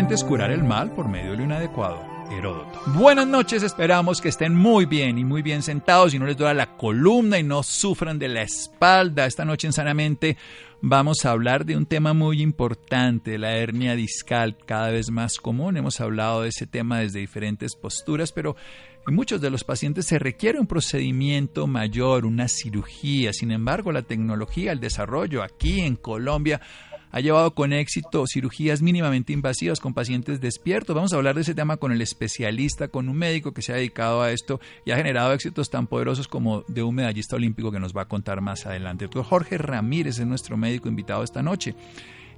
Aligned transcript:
Intentes 0.00 0.24
curar 0.24 0.50
el 0.50 0.64
mal 0.64 0.90
por 0.92 1.08
medio 1.08 1.36
de 1.36 1.44
un 1.44 1.52
adecuado 1.52 2.02
Heródoto. 2.30 2.80
Buenas 2.94 3.26
noches, 3.26 3.62
esperamos 3.62 4.22
que 4.22 4.30
estén 4.30 4.54
muy 4.54 4.86
bien 4.86 5.18
y 5.18 5.24
muy 5.24 5.42
bien 5.42 5.62
sentados 5.62 6.14
y 6.14 6.18
no 6.18 6.24
les 6.24 6.38
duela 6.38 6.54
la 6.54 6.76
columna 6.78 7.38
y 7.38 7.42
no 7.42 7.62
sufran 7.62 8.18
de 8.18 8.28
la 8.28 8.40
espalda. 8.40 9.26
Esta 9.26 9.44
noche 9.44 9.66
en 9.66 9.74
Sanamente 9.74 10.38
vamos 10.80 11.26
a 11.26 11.32
hablar 11.32 11.66
de 11.66 11.76
un 11.76 11.84
tema 11.84 12.14
muy 12.14 12.40
importante, 12.40 13.36
la 13.36 13.58
hernia 13.58 13.94
discal, 13.94 14.56
cada 14.64 14.90
vez 14.90 15.10
más 15.10 15.36
común. 15.36 15.76
Hemos 15.76 16.00
hablado 16.00 16.42
de 16.42 16.48
ese 16.48 16.66
tema 16.66 17.00
desde 17.00 17.18
diferentes 17.18 17.76
posturas, 17.76 18.32
pero 18.32 18.56
en 19.06 19.14
muchos 19.14 19.42
de 19.42 19.50
los 19.50 19.64
pacientes 19.64 20.06
se 20.06 20.18
requiere 20.18 20.58
un 20.58 20.66
procedimiento 20.66 21.66
mayor, 21.66 22.24
una 22.24 22.48
cirugía. 22.48 23.34
Sin 23.34 23.50
embargo, 23.50 23.92
la 23.92 24.02
tecnología, 24.02 24.72
el 24.72 24.80
desarrollo 24.80 25.42
aquí 25.42 25.80
en 25.80 25.96
Colombia 25.96 26.62
ha 27.12 27.20
llevado 27.20 27.54
con 27.54 27.72
éxito 27.72 28.24
cirugías 28.26 28.82
mínimamente 28.82 29.32
invasivas 29.32 29.80
con 29.80 29.94
pacientes 29.94 30.40
despiertos. 30.40 30.94
Vamos 30.94 31.12
a 31.12 31.16
hablar 31.16 31.34
de 31.34 31.42
ese 31.42 31.54
tema 31.54 31.76
con 31.76 31.92
el 31.92 32.02
especialista, 32.02 32.88
con 32.88 33.08
un 33.08 33.16
médico 33.16 33.52
que 33.52 33.62
se 33.62 33.72
ha 33.72 33.76
dedicado 33.76 34.22
a 34.22 34.30
esto 34.30 34.60
y 34.84 34.92
ha 34.92 34.96
generado 34.96 35.32
éxitos 35.32 35.70
tan 35.70 35.86
poderosos 35.86 36.28
como 36.28 36.62
de 36.68 36.82
un 36.82 36.94
medallista 36.94 37.36
olímpico 37.36 37.72
que 37.72 37.80
nos 37.80 37.96
va 37.96 38.02
a 38.02 38.08
contar 38.08 38.40
más 38.40 38.66
adelante. 38.66 39.04
El 39.04 39.10
doctor 39.10 39.24
Jorge 39.24 39.58
Ramírez 39.58 40.18
es 40.18 40.26
nuestro 40.26 40.56
médico 40.56 40.88
invitado 40.88 41.24
esta 41.24 41.42
noche. 41.42 41.74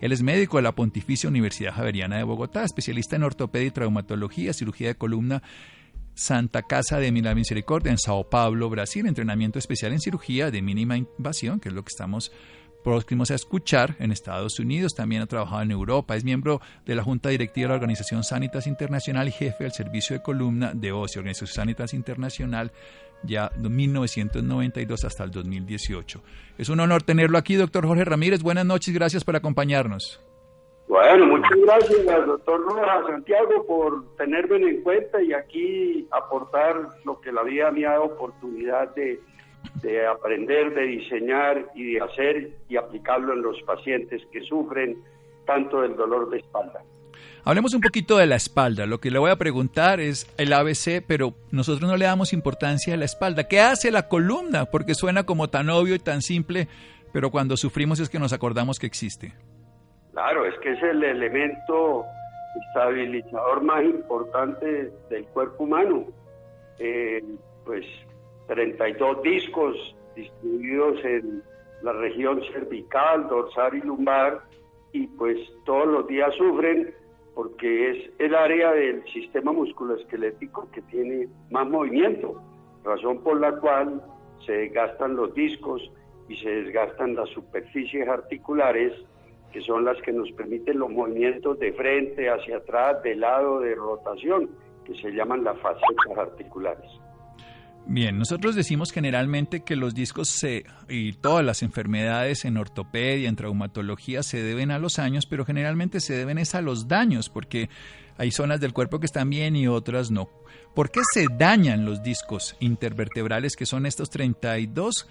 Él 0.01 0.11
es 0.11 0.23
médico 0.23 0.57
de 0.57 0.65
la 0.65 0.73
Pontificia 0.73 1.29
Universidad 1.29 1.75
Javeriana 1.75 2.17
de 2.17 2.25
Bogotá, 2.25 2.65
especialista 2.65 3.15
en 3.17 3.23
ortopedia 3.23 3.69
y 3.69 3.71
traumatología, 3.71 4.53
cirugía 4.53 4.89
de 4.89 4.95
columna 4.97 5.43
Santa 6.15 6.63
Casa 6.63 6.99
de 6.99 7.13
Milagro 7.13 7.37
Misericordia 7.37 7.93
en 7.93 7.99
Sao 7.99 8.29
Paulo, 8.29 8.69
Brasil, 8.69 9.07
entrenamiento 9.07 9.59
especial 9.59 9.93
en 9.93 10.01
cirugía 10.01 10.51
de 10.51 10.61
mínima 10.61 10.97
invasión, 10.97 11.61
que 11.61 11.69
es 11.69 11.75
lo 11.75 11.83
que 11.83 11.91
estamos 11.91 12.33
próximos 12.83 13.31
a 13.31 13.35
escuchar 13.35 13.97
en 13.99 14.13
Estados 14.13 14.59
Unidos, 14.59 14.95
también 14.95 15.23
ha 15.23 15.27
trabajado 15.27 15.63
en 15.63 15.71
Europa, 15.71 16.17
es 16.17 16.25
miembro 16.25 16.61
de 16.85 16.95
la 16.95 17.03
Junta 17.03 17.29
Directiva 17.31 17.65
de 17.65 17.69
la 17.71 17.75
Organización 17.77 18.25
Sanitas 18.25 18.67
Internacional 18.67 19.29
y 19.29 19.33
jefe 19.33 19.65
del 19.65 19.73
Servicio 19.73 20.17
de 20.17 20.23
Columna 20.23 20.73
de 20.75 20.93
OSI, 20.93 21.19
Organización 21.19 21.55
Sanitas 21.55 21.95
Internacional, 21.95 22.73
ya 23.23 23.51
de 23.57 23.69
1992 23.69 25.05
hasta 25.05 25.25
el 25.25 25.31
2018. 25.31 26.23
Es 26.59 26.69
un 26.69 26.81
honor 26.81 27.03
tenerlo 27.03 27.39
aquí, 27.39 27.55
doctor 27.55 27.87
Jorge 27.87 28.05
Ramírez. 28.05 28.43
Buenas 28.43 28.67
noches, 28.67 28.93
gracias 28.93 29.25
por 29.25 29.37
acompañarnos. 29.37 30.21
Bueno, 30.89 31.27
muchas 31.27 31.59
gracias 31.65 32.27
doctor 32.27 32.61
Rojas 32.65 33.07
Santiago 33.07 33.65
por 33.67 34.15
tenerme 34.17 34.57
en 34.57 34.83
cuenta 34.83 35.23
y 35.23 35.33
aquí 35.33 36.07
aportar 36.11 36.77
lo 37.05 37.19
que 37.21 37.33
la 37.33 37.43
vida 37.45 37.71
me 37.71 37.87
ha 37.87 37.93
dado 37.93 38.05
oportunidad 38.05 38.95
de 38.95 39.19
de 39.83 40.07
aprender, 40.07 40.75
de 40.75 40.83
diseñar 40.83 41.67
y 41.75 41.95
de 41.95 42.01
hacer 42.01 42.51
y 42.69 42.77
aplicarlo 42.77 43.33
en 43.33 43.43
los 43.43 43.61
pacientes 43.63 44.23
que 44.33 44.43
sufren 44.43 44.97
tanto 45.47 45.81
del 45.83 45.97
dolor 45.97 46.31
de 46.31 46.39
espalda. 46.39 46.83
Hablemos 47.45 47.75
un 47.75 47.81
poquito 47.81 48.19
de 48.19 48.27
la 48.27 48.37
espalda. 48.37 48.87
Lo 48.87 48.99
que 48.99 49.11
le 49.11 49.19
voy 49.19 49.31
a 49.31 49.37
preguntar 49.37 49.99
es 49.99 50.33
el 50.39 50.53
ABC, 50.53 51.05
pero 51.07 51.35
nosotros 51.51 51.91
no 51.91 51.97
le 51.97 52.05
damos 52.05 52.33
importancia 52.33 52.95
a 52.95 52.97
la 52.97 53.05
espalda. 53.05 53.49
¿Qué 53.49 53.61
hace 53.61 53.91
la 53.91 54.09
columna? 54.09 54.67
Porque 54.67 54.95
suena 54.95 55.25
como 55.25 55.49
tan 55.49 55.69
obvio 55.69 55.97
y 55.97 55.99
tan 55.99 56.23
simple, 56.23 56.69
pero 57.13 57.31
cuando 57.31 57.57
sufrimos 57.57 57.99
es 57.99 58.09
que 58.09 58.21
nos 58.21 58.33
acordamos 58.33 58.79
que 58.79 58.87
existe. 58.87 59.33
Claro, 60.13 60.47
es 60.47 60.55
que 60.61 60.73
es 60.73 60.83
el 60.85 61.03
elemento 61.03 62.05
estabilizador 62.69 63.63
más 63.63 63.83
importante 63.83 64.93
del 65.11 65.25
cuerpo 65.27 65.65
humano. 65.65 66.07
Eh, 66.79 67.25
pues 67.65 67.85
32 68.53 69.23
discos 69.23 69.97
distribuidos 70.15 71.03
en 71.05 71.43
la 71.83 71.93
región 71.95 72.43
cervical, 72.53 73.27
dorsal 73.29 73.75
y 73.77 73.81
lumbar, 73.81 74.43
y 74.93 75.07
pues 75.07 75.39
todos 75.65 75.87
los 75.87 76.07
días 76.07 76.35
sufren 76.35 76.95
porque 77.35 77.91
es 77.91 78.11
el 78.19 78.35
área 78.35 78.73
del 78.73 79.03
sistema 79.11 79.53
musculoesquelético 79.53 80.71
que 80.71 80.83
tiene 80.83 81.29
más 81.51 81.67
movimiento, 81.67 82.43
razón 82.85 83.23
por 83.23 83.41
la 83.41 83.53
cual 83.57 84.03
se 84.45 84.53
desgastan 84.53 85.17
los 85.17 85.33
discos 85.35 85.91
y 86.29 86.37
se 86.37 86.51
desgastan 86.51 87.15
las 87.15 87.31
superficies 87.31 88.07
articulares, 88.07 88.93
que 89.51 89.63
son 89.63 89.87
las 89.87 90.01
que 90.03 90.13
nos 90.13 90.31
permiten 90.33 90.79
los 90.79 90.91
movimientos 90.91 91.59
de 91.59 91.73
frente, 91.73 92.29
hacia 92.29 92.59
atrás, 92.59 93.03
de 93.03 93.15
lado, 93.15 93.61
de 93.61 93.75
rotación, 93.75 94.51
que 94.85 94.95
se 94.95 95.11
llaman 95.11 95.43
las 95.43 95.59
facetas 95.61 96.19
articulares. 96.19 96.91
Bien, 97.87 98.17
nosotros 98.17 98.55
decimos 98.55 98.93
generalmente 98.93 99.65
que 99.65 99.77
los 99.77 99.95
discos 99.95 100.29
se, 100.29 100.65
y 100.89 101.13
todas 101.15 101.45
las 101.45 101.63
enfermedades 101.63 102.45
en 102.45 102.57
ortopedia, 102.57 103.29
en 103.29 103.37
traumatología, 103.37 104.23
se 104.23 104.43
deben 104.43 104.71
a 104.71 104.79
los 104.79 104.99
años, 104.99 105.27
pero 105.27 105.45
generalmente 105.45 106.01
se 106.01 106.15
deben 106.15 106.39
es 106.39 106.55
a 106.55 106.61
los 106.61 106.87
daños, 106.87 107.29
porque 107.29 107.69
hay 108.17 108.31
zonas 108.31 108.61
del 108.61 108.73
cuerpo 108.73 109.01
que 109.01 109.07
están 109.07 109.29
bien 109.31 109.57
y 109.57 109.67
otras 109.67 110.11
no. 110.11 110.31
¿Por 110.75 110.91
qué 110.91 111.01
se 111.13 111.27
dañan 111.37 111.85
los 111.85 112.03
discos 112.03 112.57
intervertebrales, 112.61 113.57
que 113.57 113.67
son 113.67 113.85
estos 113.85 114.11
32 114.11 115.09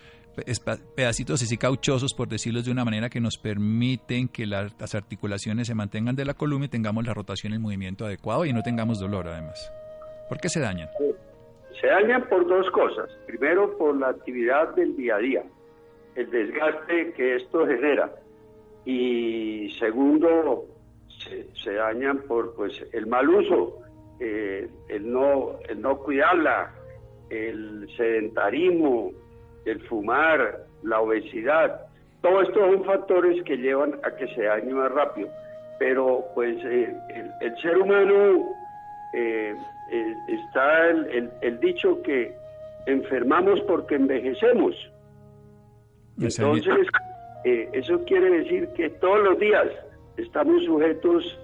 pedacitos 0.95 1.43
así 1.43 1.57
cauchosos, 1.57 2.13
por 2.13 2.29
decirlos 2.29 2.65
de 2.65 2.71
una 2.71 2.85
manera, 2.85 3.09
que 3.09 3.19
nos 3.19 3.38
permiten 3.38 4.29
que 4.29 4.45
las 4.47 4.95
articulaciones 4.95 5.67
se 5.67 5.75
mantengan 5.75 6.15
de 6.15 6.25
la 6.25 6.33
columna 6.33 6.67
y 6.67 6.69
tengamos 6.69 7.06
la 7.06 7.13
rotación 7.13 7.51
y 7.51 7.56
el 7.56 7.62
movimiento 7.62 8.06
adecuado 8.06 8.45
y 8.45 8.53
no 8.53 8.63
tengamos 8.63 9.00
dolor 9.00 9.27
además? 9.27 9.71
¿Por 10.29 10.39
qué 10.39 10.47
se 10.47 10.62
dañan? 10.62 10.88
Se 11.81 11.88
dañan 11.88 12.24
por 12.30 12.48
dos 12.48 12.69
cosas. 12.69 13.10
Primero, 13.25 13.75
por 13.75 13.98
la 13.98 14.10
actividad 14.10 14.75
del 14.75 14.95
día 14.95 15.16
a 15.16 15.19
día, 15.19 15.44
el 16.16 16.30
desgaste 16.30 17.12
que 17.13 17.38
esto 17.38 17.66
genera. 17.66 18.12
Y 18.86 19.75
segundo, 19.80 20.68
se, 21.63 21.74
dañan 21.74 22.19
por 22.28 22.56
pues 22.56 22.74
el 22.94 23.07
mal 23.07 23.28
uso, 23.30 23.80
eh, 24.19 24.69
el, 24.89 25.12
no, 25.12 25.57
el 25.68 25.81
no 25.81 25.98
cuidarla, 25.98 26.72
el 27.31 27.88
sedentarismo, 27.98 29.12
el 29.66 29.81
fumar, 29.88 30.66
la 30.84 31.01
obesidad. 31.01 31.88
Todo 32.22 32.44
esto 32.44 32.60
son 32.60 32.84
factores 32.86 33.44
que 33.44 33.57
llevan 33.57 34.00
a 34.04 34.16
que 34.16 34.27
se 34.36 34.44
dañe 34.44 34.74
más 34.74 34.92
rápido. 34.92 35.30
Pero 35.80 36.25
pues 36.36 36.57
eh, 36.63 36.95
el, 37.42 37.57
ser 37.57 37.77
humano 37.80 38.45
eh, 39.16 39.56
eh, 39.91 40.15
está 40.29 40.89
el, 40.89 41.59
dicho 41.59 42.01
que 42.01 42.33
enfermamos 42.85 43.59
porque 43.61 43.95
envejecemos. 43.95 44.73
Entonces, 46.19 46.88
eh, 47.43 47.69
eso 47.73 48.03
quiere 48.05 48.29
decir 48.39 48.69
que 48.75 48.89
todos 48.89 49.21
los 49.23 49.39
días 49.39 49.67
estamos 50.17 50.63
sujetos 50.63 51.38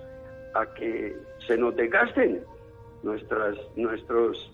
a 0.55 0.65
que 0.75 1.15
se 1.45 1.57
nos 1.57 1.75
desgasten 1.75 2.41
nuestras, 3.03 3.57
nuestros 3.75 4.51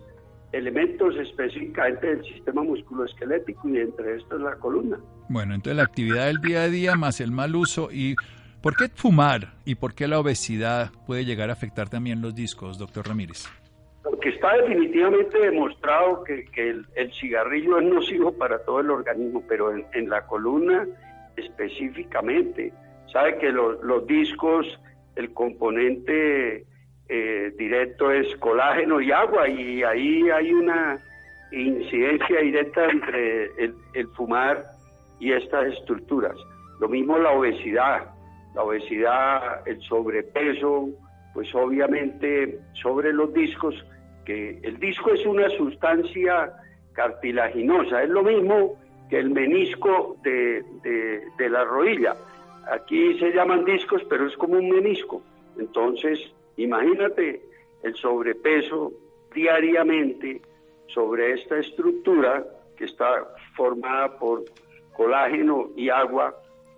elementos 0.51 1.15
específicamente 1.17 2.15
del 2.15 2.25
sistema 2.25 2.63
musculoesquelético 2.63 3.69
y 3.69 3.77
entre 3.77 4.17
estos 4.17 4.41
la 4.41 4.55
columna. 4.55 4.97
Bueno, 5.29 5.53
entonces 5.53 5.77
la 5.77 5.83
actividad 5.83 6.27
del 6.27 6.41
día 6.41 6.63
a 6.63 6.67
día 6.67 6.95
más 6.95 7.19
el 7.19 7.31
mal 7.31 7.55
uso 7.55 7.89
y 7.91 8.15
¿por 8.61 8.75
qué 8.75 8.89
fumar 8.89 9.53
y 9.65 9.75
por 9.75 9.93
qué 9.93 10.07
la 10.07 10.19
obesidad 10.19 10.91
puede 11.05 11.25
llegar 11.25 11.49
a 11.49 11.53
afectar 11.53 11.89
también 11.89 12.21
los 12.21 12.33
discos, 12.33 12.77
doctor 12.77 13.07
Ramírez? 13.07 13.47
Porque 14.03 14.29
está 14.29 14.57
definitivamente 14.57 15.39
demostrado 15.39 16.23
que, 16.23 16.45
el, 16.55 17.13
cigarrillo 17.13 17.79
es 17.79 17.85
nocivo 17.85 18.33
para 18.33 18.59
todo 18.59 18.81
el 18.81 18.91
organismo, 18.91 19.44
pero 19.47 19.73
en, 19.73 20.09
la 20.09 20.25
columna 20.27 20.85
específicamente. 21.38 22.73
Sabe 23.11 23.38
que 23.38 23.51
los 23.51 24.07
discos, 24.07 24.67
el 25.15 25.33
componente 25.33 26.65
eh, 27.09 27.53
directo 27.57 28.11
es 28.11 28.35
colágeno 28.38 29.00
y 29.00 29.11
agua 29.11 29.47
y 29.47 29.83
ahí 29.83 30.29
hay 30.29 30.53
una 30.53 31.00
incidencia 31.51 32.39
directa 32.39 32.89
entre 32.89 33.51
el, 33.94 34.07
fumar 34.15 34.65
y 35.19 35.31
estas 35.31 35.67
estructuras. 35.73 36.35
Lo 36.79 36.89
mismo 36.89 37.17
la 37.17 37.31
obesidad, 37.31 38.05
la 38.55 38.63
obesidad, 38.63 39.67
el 39.67 39.81
sobrepeso, 39.81 40.89
pues 41.33 41.53
obviamente 41.53 42.59
sobre 42.81 43.13
los 43.13 43.33
discos, 43.33 43.75
que 44.25 44.59
el 44.63 44.79
disco 44.79 45.13
es 45.13 45.25
una 45.25 45.49
sustancia 45.49 46.53
cartilaginosa, 46.93 48.03
es 48.03 48.09
lo 48.09 48.23
mismo 48.23 48.79
que 49.09 49.19
el 49.19 49.29
menisco 49.29 50.17
de, 50.23 50.63
de 51.37 51.49
la 51.49 51.63
rodilla. 51.63 52.15
Aquí 52.71 53.17
se 53.19 53.31
llaman 53.31 53.65
discos, 53.65 54.03
pero 54.09 54.27
es 54.27 54.35
como 54.37 54.55
un 54.55 54.69
menisco. 54.69 55.21
Entonces, 55.57 56.33
Imagínate 56.57 57.41
el 57.81 57.95
sobrepeso 57.95 58.91
diariamente 59.33 60.41
sobre 60.87 61.33
esta 61.33 61.57
estructura 61.59 62.45
que 62.77 62.85
está 62.85 63.27
formada 63.55 64.17
por 64.19 64.43
colágeno 64.95 65.69
y 65.75 65.89
agua, 65.89 66.35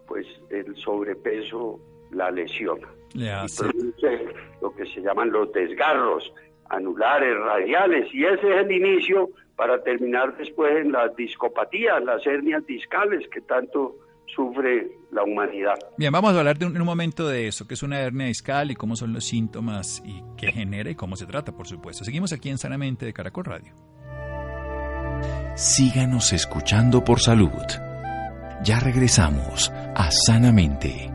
pues 0.07 0.25
el 0.50 0.75
sobrepeso 0.77 1.80
la 2.12 2.31
lesiona. 2.31 2.88
y 3.13 3.27
produce 3.57 4.27
lo 4.62 4.74
que 4.74 4.86
se 4.86 5.01
llaman 5.01 5.31
los 5.31 5.51
desgarros 5.51 6.33
anulares, 6.69 7.38
radiales, 7.38 8.13
y 8.13 8.25
ese 8.25 8.47
es 8.50 8.65
el 8.65 8.71
inicio 8.71 9.29
para 9.56 9.81
terminar 9.83 10.35
después 10.38 10.75
en 10.77 10.91
las 10.91 11.15
discopatías, 11.15 12.03
las 12.03 12.25
hernias 12.25 12.65
discales 12.65 13.27
que 13.29 13.41
tanto 13.41 13.95
sufre 14.27 14.91
la 15.12 15.23
humanidad. 15.23 15.75
Bien, 15.97 16.12
vamos 16.12 16.35
a 16.35 16.39
hablar 16.39 16.57
de 16.57 16.65
un, 16.65 16.75
un, 16.75 16.85
momento 16.85 17.27
de 17.27 17.47
eso, 17.47 17.67
que 17.67 17.75
es 17.75 17.83
una 17.83 18.01
hernia 18.01 18.27
discal 18.27 18.71
y 18.71 18.75
cómo 18.75 18.95
son 18.95 19.13
los 19.13 19.25
síntomas 19.25 20.01
y 20.06 20.23
qué 20.38 20.51
genera 20.51 20.89
y 20.89 20.95
cómo 20.95 21.15
se 21.15 21.25
trata, 21.25 21.51
por 21.53 21.67
supuesto. 21.67 22.03
Seguimos 22.03 22.33
aquí 22.33 22.50
en 22.50 22.57
Sanamente 22.57 23.06
de 23.06 23.13
Caracol 23.13 23.45
Radio. 23.45 23.73
Síganos 25.56 26.33
escuchando 26.33 27.03
por 27.03 27.21
salud. 27.21 27.50
Ya 28.63 28.79
regresamos 28.79 29.71
a 29.95 30.12
Sanamente. 30.12 31.14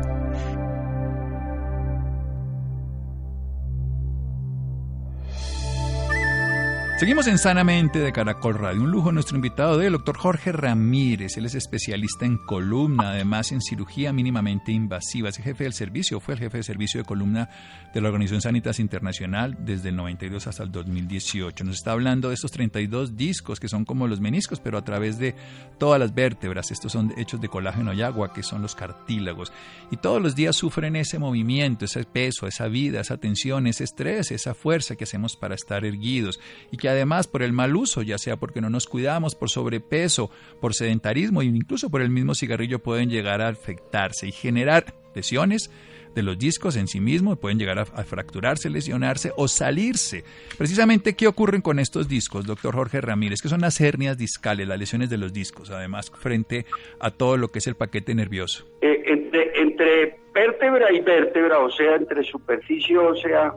Seguimos 7.01 7.25
en 7.25 7.39
Sanamente 7.39 7.97
de 7.97 8.13
Caracol 8.13 8.53
Radio. 8.53 8.83
Un 8.83 8.91
lujo 8.91 9.11
nuestro 9.11 9.35
invitado 9.35 9.79
de 9.79 9.87
el 9.87 9.93
doctor 9.93 10.19
Jorge 10.19 10.51
Ramírez. 10.51 11.35
Él 11.35 11.47
es 11.47 11.55
especialista 11.55 12.27
en 12.27 12.37
columna, 12.37 13.09
además 13.09 13.51
en 13.51 13.59
cirugía 13.59 14.13
mínimamente 14.13 14.71
invasiva. 14.71 15.29
Es 15.29 15.37
jefe 15.37 15.63
del 15.63 15.73
servicio, 15.73 16.19
fue 16.19 16.35
el 16.35 16.41
jefe 16.41 16.57
de 16.57 16.63
servicio 16.63 16.99
de 16.99 17.05
columna 17.05 17.49
de 17.91 18.01
la 18.01 18.09
Organización 18.09 18.41
Sanitas 18.41 18.79
Internacional 18.79 19.57
desde 19.65 19.89
el 19.89 19.95
92 19.95 20.45
hasta 20.45 20.61
el 20.61 20.71
2018. 20.71 21.63
Nos 21.63 21.77
está 21.77 21.93
hablando 21.93 22.27
de 22.27 22.35
estos 22.35 22.51
32 22.51 23.17
discos 23.17 23.59
que 23.59 23.67
son 23.67 23.83
como 23.83 24.07
los 24.07 24.21
meniscos, 24.21 24.59
pero 24.59 24.77
a 24.77 24.83
través 24.83 25.17
de 25.17 25.33
todas 25.79 25.99
las 25.99 26.13
vértebras. 26.13 26.69
Estos 26.69 26.91
son 26.91 27.15
hechos 27.17 27.41
de 27.41 27.49
colágeno 27.49 27.93
y 27.93 28.03
agua, 28.03 28.31
que 28.31 28.43
son 28.43 28.61
los 28.61 28.75
cartílagos. 28.75 29.51
Y 29.89 29.97
todos 29.97 30.21
los 30.21 30.35
días 30.35 30.55
sufren 30.55 30.95
ese 30.95 31.17
movimiento, 31.17 31.85
ese 31.85 32.03
peso, 32.03 32.45
esa 32.45 32.67
vida, 32.67 33.01
esa 33.01 33.17
tensión, 33.17 33.65
ese 33.65 33.85
estrés, 33.85 34.29
esa 34.29 34.53
fuerza 34.53 34.95
que 34.95 35.05
hacemos 35.05 35.35
para 35.35 35.55
estar 35.55 35.83
erguidos 35.83 36.39
y 36.71 36.77
que 36.77 36.90
además 36.91 37.27
por 37.27 37.43
el 37.43 37.53
mal 37.53 37.75
uso, 37.75 38.01
ya 38.01 38.17
sea 38.17 38.37
porque 38.37 38.61
no 38.61 38.69
nos 38.69 38.87
cuidamos, 38.87 39.35
por 39.35 39.49
sobrepeso, 39.49 40.29
por 40.59 40.73
sedentarismo 40.73 41.41
e 41.41 41.45
incluso 41.45 41.89
por 41.89 42.01
el 42.01 42.09
mismo 42.09 42.35
cigarrillo 42.35 42.79
pueden 42.79 43.09
llegar 43.09 43.41
a 43.41 43.49
afectarse 43.49 44.27
y 44.27 44.31
generar 44.31 44.93
lesiones 45.15 45.71
de 46.15 46.23
los 46.23 46.37
discos 46.37 46.75
en 46.75 46.87
sí 46.87 46.99
mismos, 46.99 47.37
pueden 47.37 47.57
llegar 47.57 47.79
a, 47.79 47.85
fracturarse, 47.85 48.69
lesionarse 48.69 49.31
o 49.37 49.47
salirse. 49.47 50.23
Precisamente, 50.57 51.15
¿qué 51.15 51.27
ocurren 51.27 51.61
con 51.61 51.79
estos 51.79 52.07
discos, 52.07 52.45
doctor 52.45 52.75
Jorge 52.75 53.01
Ramírez? 53.01 53.41
que 53.41 53.49
son 53.49 53.61
las 53.61 53.79
hernias 53.79 54.17
discales, 54.17 54.67
las 54.67 54.79
lesiones 54.79 55.09
de 55.09 55.17
los 55.17 55.33
discos, 55.33 55.71
además, 55.71 56.11
frente 56.11 56.65
a 56.99 57.11
todo 57.11 57.37
lo 57.37 57.47
que 57.47 57.59
es 57.59 57.67
el 57.67 57.75
paquete 57.75 58.13
nervioso? 58.13 58.65
Eh, 58.81 59.03
entre, 59.05 59.59
entre 59.59 60.19
vértebra 60.33 60.91
y 60.91 60.99
vértebra, 60.99 61.59
o 61.59 61.69
sea, 61.69 61.95
entre 61.95 62.23
superficie 62.23 62.97
ósea 62.97 63.53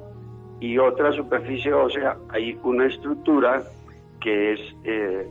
y 0.60 0.78
otra 0.78 1.12
superficie 1.12 1.72
ósea 1.72 2.16
hay 2.30 2.58
una 2.62 2.86
estructura 2.86 3.62
que 4.20 4.52
es 4.54 4.60
eh, 4.84 5.26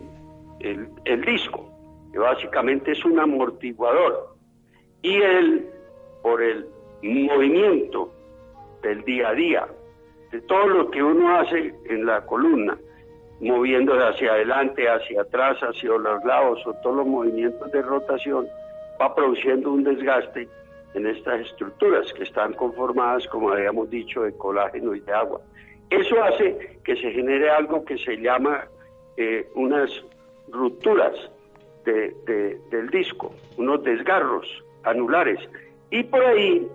el, 0.59 1.21
disco, 1.25 1.69
que 2.11 2.19
básicamente 2.19 2.91
es 2.91 3.03
un 3.03 3.19
amortiguador. 3.19 4.35
Y 5.01 5.15
él, 5.15 5.67
por 6.21 6.41
el 6.41 6.67
movimiento 7.01 8.13
del 8.81 9.03
día 9.03 9.29
a 9.29 9.33
día, 9.33 9.67
de 10.31 10.41
todo 10.41 10.67
lo 10.67 10.91
que 10.91 11.03
uno 11.03 11.37
hace 11.37 11.73
en 11.85 12.05
la 12.05 12.25
columna, 12.25 12.77
moviéndose 13.41 14.03
hacia 14.03 14.33
adelante, 14.33 14.87
hacia 14.87 15.21
atrás, 15.21 15.57
hacia 15.59 15.89
los 15.89 16.23
lados, 16.23 16.59
o 16.65 16.73
todos 16.81 16.97
los 16.97 17.07
movimientos 17.07 17.71
de 17.71 17.81
rotación, 17.81 18.47
va 19.01 19.13
produciendo 19.13 19.71
un 19.71 19.83
desgaste 19.83 20.47
en 20.93 21.07
estas 21.07 21.41
estructuras 21.41 22.11
que 22.13 22.23
están 22.23 22.53
conformadas, 22.53 23.27
como 23.27 23.51
habíamos 23.51 23.89
dicho, 23.89 24.23
de 24.23 24.33
colágeno 24.37 24.93
y 24.95 24.99
de 24.99 25.13
agua. 25.13 25.41
Eso 25.89 26.23
hace 26.23 26.79
que 26.83 26.95
se 26.95 27.11
genere 27.11 27.49
algo 27.49 27.83
que 27.85 27.97
se 27.97 28.17
llama 28.17 28.65
eh, 29.17 29.47
unas 29.55 29.89
rupturas 30.49 31.13
del 31.85 32.89
disco, 32.91 33.33
unos 33.57 33.83
desgarros 33.83 34.47
anulares. 34.83 35.39
Y 35.89 36.03
por 36.03 36.23
ahí, 36.23 36.67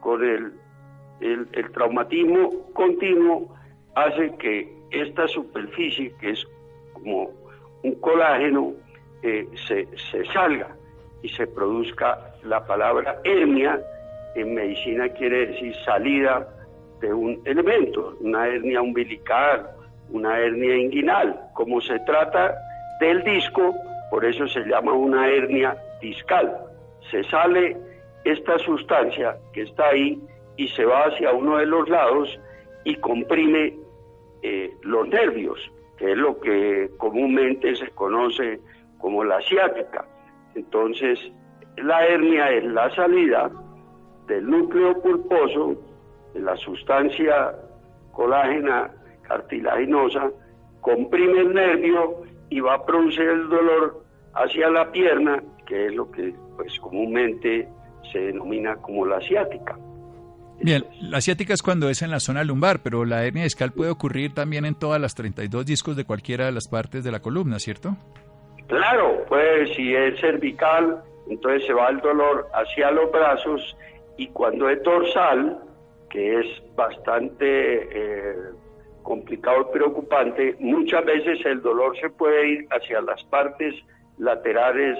con 0.00 0.24
el, 0.24 0.52
el, 1.20 1.70
traumatismo 1.72 2.70
continuo, 2.72 3.54
hace 3.94 4.34
que 4.36 4.72
esta 4.90 5.28
superficie, 5.28 6.12
que 6.20 6.30
es 6.30 6.46
como 6.94 7.30
un 7.82 7.94
colágeno, 7.96 8.72
eh, 9.22 9.46
se, 9.66 9.86
se 10.10 10.24
salga 10.32 10.75
y 11.26 11.28
se 11.30 11.48
produzca 11.48 12.34
la 12.44 12.64
palabra 12.64 13.18
hernia, 13.24 13.80
en 14.36 14.54
medicina 14.54 15.08
quiere 15.08 15.48
decir 15.48 15.74
salida 15.84 16.46
de 17.00 17.12
un 17.12 17.42
elemento, 17.44 18.16
una 18.20 18.46
hernia 18.46 18.80
umbilical, 18.80 19.68
una 20.10 20.38
hernia 20.38 20.76
inguinal. 20.76 21.36
Como 21.54 21.80
se 21.80 21.98
trata 22.00 22.54
del 23.00 23.24
disco, 23.24 23.74
por 24.08 24.24
eso 24.24 24.46
se 24.46 24.60
llama 24.66 24.92
una 24.92 25.28
hernia 25.28 25.76
discal. 26.00 26.56
Se 27.10 27.24
sale 27.24 27.76
esta 28.24 28.56
sustancia 28.60 29.36
que 29.52 29.62
está 29.62 29.88
ahí 29.88 30.20
y 30.56 30.68
se 30.68 30.84
va 30.84 31.06
hacia 31.06 31.32
uno 31.32 31.56
de 31.58 31.66
los 31.66 31.88
lados 31.88 32.38
y 32.84 32.94
comprime 32.96 33.74
eh, 34.42 34.70
los 34.82 35.08
nervios, 35.08 35.58
que 35.98 36.12
es 36.12 36.16
lo 36.16 36.38
que 36.38 36.88
comúnmente 36.98 37.74
se 37.74 37.88
conoce 37.88 38.60
como 38.98 39.24
la 39.24 39.40
ciática. 39.40 40.06
Entonces, 40.56 41.18
la 41.76 42.06
hernia 42.06 42.50
es 42.50 42.64
la 42.64 42.92
salida 42.94 43.50
del 44.26 44.48
núcleo 44.48 45.00
pulposo 45.02 45.76
de 46.34 46.40
la 46.40 46.56
sustancia 46.56 47.54
colágena 48.12 48.90
cartilaginosa, 49.22 50.30
comprime 50.80 51.40
el 51.40 51.54
nervio 51.54 52.22
y 52.48 52.60
va 52.60 52.74
a 52.74 52.86
producir 52.86 53.28
el 53.28 53.48
dolor 53.48 54.04
hacia 54.34 54.70
la 54.70 54.90
pierna, 54.90 55.42
que 55.66 55.86
es 55.86 55.94
lo 55.94 56.10
que 56.10 56.34
pues 56.56 56.78
comúnmente 56.80 57.68
se 58.10 58.18
denomina 58.18 58.76
como 58.76 59.04
la 59.04 59.20
ciática. 59.20 59.76
Bien, 60.62 60.86
la 61.02 61.20
ciática 61.20 61.52
es 61.52 61.60
cuando 61.60 61.90
es 61.90 62.00
en 62.00 62.10
la 62.10 62.20
zona 62.20 62.42
lumbar, 62.42 62.80
pero 62.82 63.04
la 63.04 63.26
hernia 63.26 63.42
discal 63.42 63.72
puede 63.72 63.90
ocurrir 63.90 64.32
también 64.32 64.64
en 64.64 64.74
todas 64.74 64.98
las 64.98 65.14
32 65.14 65.66
discos 65.66 65.96
de 65.96 66.06
cualquiera 66.06 66.46
de 66.46 66.52
las 66.52 66.66
partes 66.68 67.04
de 67.04 67.12
la 67.12 67.20
columna, 67.20 67.58
¿cierto? 67.58 67.96
Claro, 68.68 69.24
pues 69.28 69.74
si 69.74 69.94
es 69.94 70.18
cervical, 70.20 71.02
entonces 71.28 71.66
se 71.66 71.72
va 71.72 71.88
el 71.88 72.00
dolor 72.00 72.48
hacia 72.52 72.90
los 72.90 73.10
brazos 73.12 73.76
y 74.16 74.28
cuando 74.28 74.68
es 74.68 74.82
dorsal, 74.82 75.58
que 76.10 76.40
es 76.40 76.46
bastante 76.74 77.88
eh, 77.92 78.36
complicado 79.02 79.68
y 79.68 79.72
preocupante, 79.72 80.56
muchas 80.58 81.04
veces 81.04 81.44
el 81.44 81.62
dolor 81.62 81.96
se 82.00 82.10
puede 82.10 82.48
ir 82.48 82.66
hacia 82.70 83.00
las 83.02 83.22
partes 83.24 83.74
laterales 84.18 84.98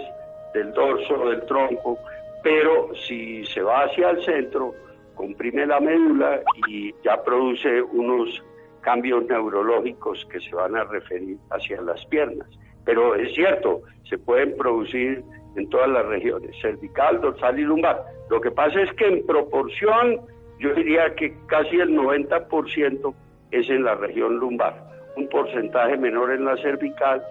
del 0.54 0.72
dorso, 0.72 1.28
del 1.28 1.44
tronco, 1.46 1.98
pero 2.42 2.94
si 2.94 3.44
se 3.46 3.62
va 3.62 3.84
hacia 3.84 4.10
el 4.10 4.24
centro, 4.24 4.74
comprime 5.14 5.66
la 5.66 5.80
médula 5.80 6.40
y 6.68 6.94
ya 7.02 7.22
produce 7.24 7.82
unos 7.82 8.42
cambios 8.82 9.26
neurológicos 9.26 10.24
que 10.26 10.38
se 10.40 10.54
van 10.54 10.76
a 10.76 10.84
referir 10.84 11.36
hacia 11.50 11.80
las 11.80 12.04
piernas. 12.06 12.48
Pero 12.86 13.14
es 13.16 13.34
cierto, 13.34 13.82
se 14.08 14.16
pueden 14.16 14.56
producir 14.56 15.22
en 15.56 15.68
todas 15.68 15.90
las 15.90 16.06
regiones, 16.06 16.56
cervical, 16.62 17.20
dorsal 17.20 17.58
y 17.58 17.64
lumbar. 17.64 18.02
Lo 18.30 18.40
que 18.40 18.50
pasa 18.50 18.80
es 18.80 18.92
que 18.94 19.06
en 19.06 19.26
proporción, 19.26 20.20
yo 20.60 20.72
diría 20.74 21.14
que 21.14 21.36
casi 21.46 21.76
el 21.76 21.90
90% 21.90 23.14
es 23.50 23.68
en 23.68 23.84
la 23.84 23.94
región 23.96 24.38
lumbar, 24.38 24.74
un 25.16 25.28
porcentaje 25.28 25.96
menor 25.96 26.32
en 26.32 26.44
la 26.44 26.56
cervical 26.58 27.22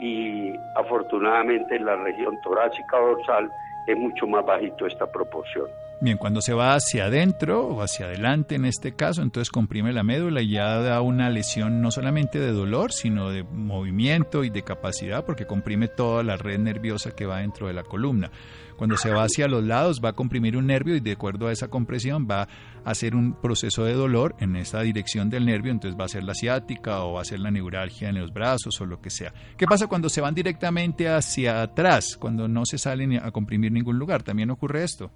y 0.00 0.52
afortunadamente 0.76 1.76
en 1.76 1.84
la 1.84 1.96
región 1.96 2.36
torácica 2.42 2.98
dorsal 2.98 3.50
es 3.86 3.96
mucho 3.96 4.26
más 4.26 4.44
bajito 4.44 4.86
esta 4.86 5.10
proporción. 5.10 5.68
Bien, 6.02 6.18
cuando 6.18 6.40
se 6.40 6.52
va 6.52 6.74
hacia 6.74 7.04
adentro 7.04 7.64
o 7.64 7.80
hacia 7.80 8.06
adelante 8.06 8.56
en 8.56 8.64
este 8.64 8.96
caso, 8.96 9.22
entonces 9.22 9.52
comprime 9.52 9.92
la 9.92 10.02
médula 10.02 10.42
y 10.42 10.50
ya 10.50 10.80
da 10.80 11.00
una 11.00 11.30
lesión 11.30 11.80
no 11.80 11.92
solamente 11.92 12.40
de 12.40 12.50
dolor, 12.50 12.90
sino 12.90 13.30
de 13.30 13.44
movimiento 13.44 14.42
y 14.42 14.50
de 14.50 14.64
capacidad, 14.64 15.24
porque 15.24 15.46
comprime 15.46 15.86
toda 15.86 16.24
la 16.24 16.36
red 16.36 16.58
nerviosa 16.58 17.12
que 17.12 17.24
va 17.24 17.38
dentro 17.38 17.68
de 17.68 17.74
la 17.74 17.84
columna. 17.84 18.32
Cuando 18.76 18.96
se 18.96 19.12
va 19.12 19.22
hacia 19.22 19.46
los 19.46 19.62
lados 19.62 20.00
va 20.04 20.08
a 20.08 20.14
comprimir 20.14 20.56
un 20.56 20.66
nervio 20.66 20.96
y 20.96 21.00
de 21.00 21.12
acuerdo 21.12 21.46
a 21.46 21.52
esa 21.52 21.68
compresión 21.68 22.26
va 22.28 22.48
a 22.84 22.90
hacer 22.90 23.14
un 23.14 23.34
proceso 23.40 23.84
de 23.84 23.94
dolor 23.94 24.34
en 24.40 24.56
esa 24.56 24.80
dirección 24.80 25.30
del 25.30 25.46
nervio, 25.46 25.70
entonces 25.70 25.96
va 25.96 26.06
a 26.06 26.08
ser 26.08 26.24
la 26.24 26.34
ciática 26.34 27.04
o 27.04 27.12
va 27.12 27.22
a 27.22 27.24
ser 27.24 27.38
la 27.38 27.52
neuralgia 27.52 28.08
en 28.08 28.18
los 28.18 28.32
brazos 28.32 28.80
o 28.80 28.86
lo 28.86 29.00
que 29.00 29.10
sea. 29.10 29.32
¿Qué 29.56 29.66
pasa 29.66 29.86
cuando 29.86 30.08
se 30.08 30.20
van 30.20 30.34
directamente 30.34 31.08
hacia 31.08 31.62
atrás, 31.62 32.16
cuando 32.16 32.48
no 32.48 32.66
se 32.66 32.76
salen 32.76 33.24
a 33.24 33.30
comprimir 33.30 33.70
ningún 33.70 34.00
lugar? 34.00 34.24
¿También 34.24 34.50
ocurre 34.50 34.82
esto? 34.82 35.12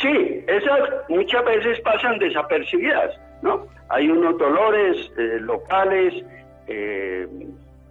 Sí, 0.00 0.44
esas 0.48 0.80
muchas 1.08 1.44
veces 1.44 1.80
pasan 1.80 2.18
desapercibidas, 2.18 3.18
¿no? 3.42 3.66
Hay 3.90 4.10
unos 4.10 4.36
dolores 4.38 5.10
eh, 5.16 5.38
locales 5.40 6.14
eh, 6.66 7.28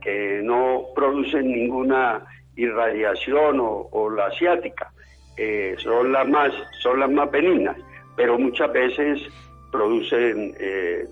que 0.02 0.42
no 0.44 0.88
producen 0.96 1.48
ninguna 1.48 2.26
irradiación 2.56 3.58
o, 3.60 4.10
la 4.10 4.26
asiática, 4.26 4.92
eh, 5.38 5.76
son 5.80 6.12
las 6.12 6.28
más 6.28 6.52
son 6.82 7.00
las 7.00 7.10
más 7.10 7.32
benignas, 7.32 7.78
pero 8.16 8.38
muchas 8.38 8.72
veces 8.74 9.22
producen 9.72 10.56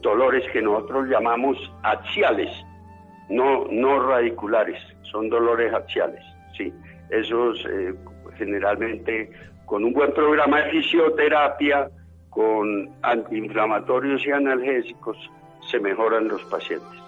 dolores 0.02 0.44
que 0.52 0.62
nosotros 0.62 1.08
llamamos 1.08 1.58
axiales, 1.82 2.52
no 3.30 3.66
no 3.72 4.08
radiculares, 4.08 4.80
son 5.12 5.30
dolores 5.30 5.74
axiales, 5.74 6.24
sí, 6.56 6.72
esos 7.10 7.66
generalmente 8.38 9.32
con 9.72 9.86
un 9.86 9.94
buen 9.94 10.14
programa 10.14 10.64
de 10.64 10.72
fisioterapia, 10.72 11.90
con 12.30 12.90
antiinflamatorios 13.04 14.22
y 14.28 14.32
analgésicos, 14.32 15.16
se 15.72 15.80
mejoran 15.80 16.28
los 16.28 16.44
pacientes. 16.44 17.00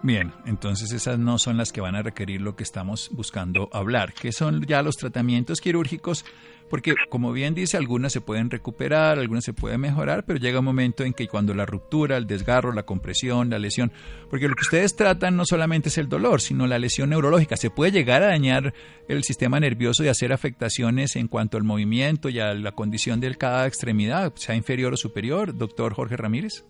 Bien, 0.00 0.30
entonces 0.46 0.92
esas 0.92 1.18
no 1.18 1.36
son 1.38 1.56
las 1.56 1.72
que 1.72 1.80
van 1.80 1.96
a 1.96 2.02
requerir 2.02 2.42
lo 2.42 2.54
que 2.54 2.62
estamos 2.62 3.10
buscando 3.12 3.68
hablar, 3.72 4.12
que 4.12 4.30
son 4.30 4.64
ya 4.66 4.84
los 4.84 4.94
tratamientos 4.94 5.60
quirúrgicos, 5.60 6.24
porque 6.68 6.94
como 7.08 7.32
bien 7.32 7.54
dice, 7.54 7.76
algunas 7.76 8.12
se 8.12 8.20
pueden 8.20 8.50
recuperar, 8.50 9.18
algunas 9.18 9.44
se 9.44 9.52
pueden 9.52 9.80
mejorar, 9.80 10.24
pero 10.26 10.38
llega 10.38 10.58
un 10.60 10.64
momento 10.64 11.04
en 11.04 11.12
que 11.12 11.28
cuando 11.28 11.54
la 11.54 11.66
ruptura, 11.66 12.16
el 12.16 12.26
desgarro, 12.26 12.72
la 12.72 12.84
compresión, 12.84 13.50
la 13.50 13.58
lesión, 13.58 13.92
porque 14.30 14.48
lo 14.48 14.54
que 14.54 14.62
ustedes 14.62 14.96
tratan 14.96 15.36
no 15.36 15.44
solamente 15.44 15.88
es 15.88 15.98
el 15.98 16.08
dolor, 16.08 16.40
sino 16.40 16.66
la 16.66 16.78
lesión 16.78 17.10
neurológica, 17.10 17.56
se 17.56 17.70
puede 17.70 17.92
llegar 17.92 18.22
a 18.22 18.28
dañar 18.28 18.74
el 19.08 19.22
sistema 19.24 19.60
nervioso 19.60 20.04
y 20.04 20.08
hacer 20.08 20.32
afectaciones 20.32 21.16
en 21.16 21.28
cuanto 21.28 21.56
al 21.56 21.64
movimiento 21.64 22.28
y 22.28 22.40
a 22.40 22.54
la 22.54 22.72
condición 22.72 23.20
de 23.20 23.34
cada 23.34 23.66
extremidad, 23.66 24.32
sea 24.36 24.54
inferior 24.54 24.92
o 24.92 24.96
superior, 24.96 25.56
doctor 25.56 25.94
Jorge 25.94 26.16
Ramírez. 26.16 26.64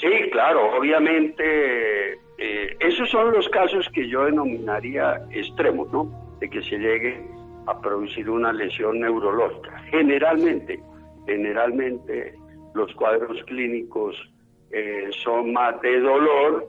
Sí, 0.00 0.10
claro, 0.32 0.76
obviamente 0.76 2.14
eh, 2.38 2.76
esos 2.80 3.08
son 3.10 3.32
los 3.32 3.48
casos 3.48 3.88
que 3.92 4.08
yo 4.08 4.24
denominaría 4.24 5.20
extremos, 5.30 5.90
¿no? 5.92 6.36
De 6.40 6.48
que 6.50 6.62
se 6.62 6.78
llegue 6.78 7.20
a 7.66 7.80
producir 7.80 8.28
una 8.30 8.52
lesión 8.52 9.00
neurológica. 9.00 9.78
Generalmente, 9.90 10.80
generalmente 11.26 12.34
los 12.74 12.92
cuadros 12.94 13.42
clínicos 13.44 14.16
eh, 14.70 15.08
son 15.22 15.52
más 15.52 15.80
de 15.80 16.00
dolor, 16.00 16.68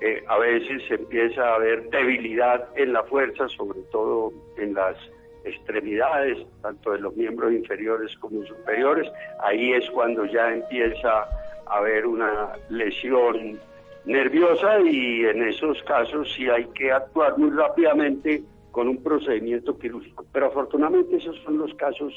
eh, 0.00 0.22
a 0.26 0.38
veces 0.38 0.82
se 0.88 0.94
empieza 0.94 1.42
a 1.42 1.54
haber 1.54 1.88
debilidad 1.90 2.68
en 2.76 2.92
la 2.92 3.04
fuerza, 3.04 3.48
sobre 3.48 3.80
todo 3.92 4.32
en 4.58 4.74
las 4.74 4.96
extremidades, 5.44 6.38
tanto 6.62 6.92
de 6.92 6.98
los 6.98 7.14
miembros 7.14 7.52
inferiores 7.52 8.16
como 8.18 8.44
superiores. 8.44 9.10
Ahí 9.40 9.72
es 9.72 9.88
cuando 9.90 10.24
ya 10.24 10.52
empieza 10.52 11.22
a 11.66 11.76
haber 11.76 12.06
una 12.06 12.52
lesión 12.68 13.58
nerviosa 14.04 14.80
y 14.80 15.24
en 15.24 15.42
esos 15.48 15.82
casos 15.84 16.32
sí 16.34 16.48
hay 16.48 16.66
que 16.74 16.92
actuar 16.92 17.38
muy 17.38 17.50
rápidamente 17.50 18.42
con 18.74 18.88
un 18.88 19.00
procedimiento 19.04 19.78
quirúrgico. 19.78 20.26
Pero 20.32 20.46
afortunadamente 20.46 21.16
esos 21.16 21.36
son 21.44 21.58
los 21.58 21.72
casos 21.74 22.12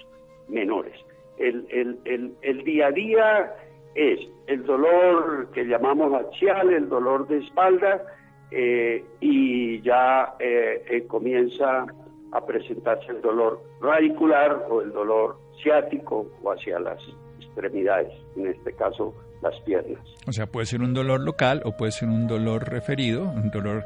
menores. 0.48 1.00
El, 1.38 1.68
el, 1.70 2.34
el, 2.42 2.64
día 2.64 2.88
a 2.88 2.92
día 2.92 3.56
es 3.94 4.28
el 4.48 4.66
dolor 4.66 5.52
que 5.54 5.66
llamamos 5.66 6.12
axial, 6.16 6.74
el 6.74 6.90
dolor 6.90 7.28
de 7.28 7.38
espalda, 7.38 8.02
eh, 8.50 9.06
y 9.20 9.82
ya 9.82 10.34
eh, 10.40 10.84
eh, 10.90 11.06
comienza 11.06 11.86
a 12.32 12.46
presentarse 12.46 13.12
el 13.12 13.22
dolor 13.22 13.62
radicular 13.80 14.66
o 14.68 14.82
el 14.82 14.92
dolor 14.92 15.38
ciático 15.62 16.26
o 16.42 16.52
hacia 16.52 16.80
las 16.80 17.00
extremidades, 17.40 18.12
en 18.36 18.48
este 18.48 18.74
caso 18.74 19.14
las 19.42 19.60
piernas. 19.62 20.00
O 20.26 20.32
sea, 20.32 20.48
puede 20.48 20.66
ser 20.66 20.82
un 20.82 20.94
dolor 20.94 21.22
local 21.22 21.62
o 21.66 21.78
puede 21.78 21.92
ser 21.92 22.10
un 22.10 22.28
dolor 22.28 22.70
referido, 22.70 23.24
un 23.24 23.50
dolor 23.50 23.86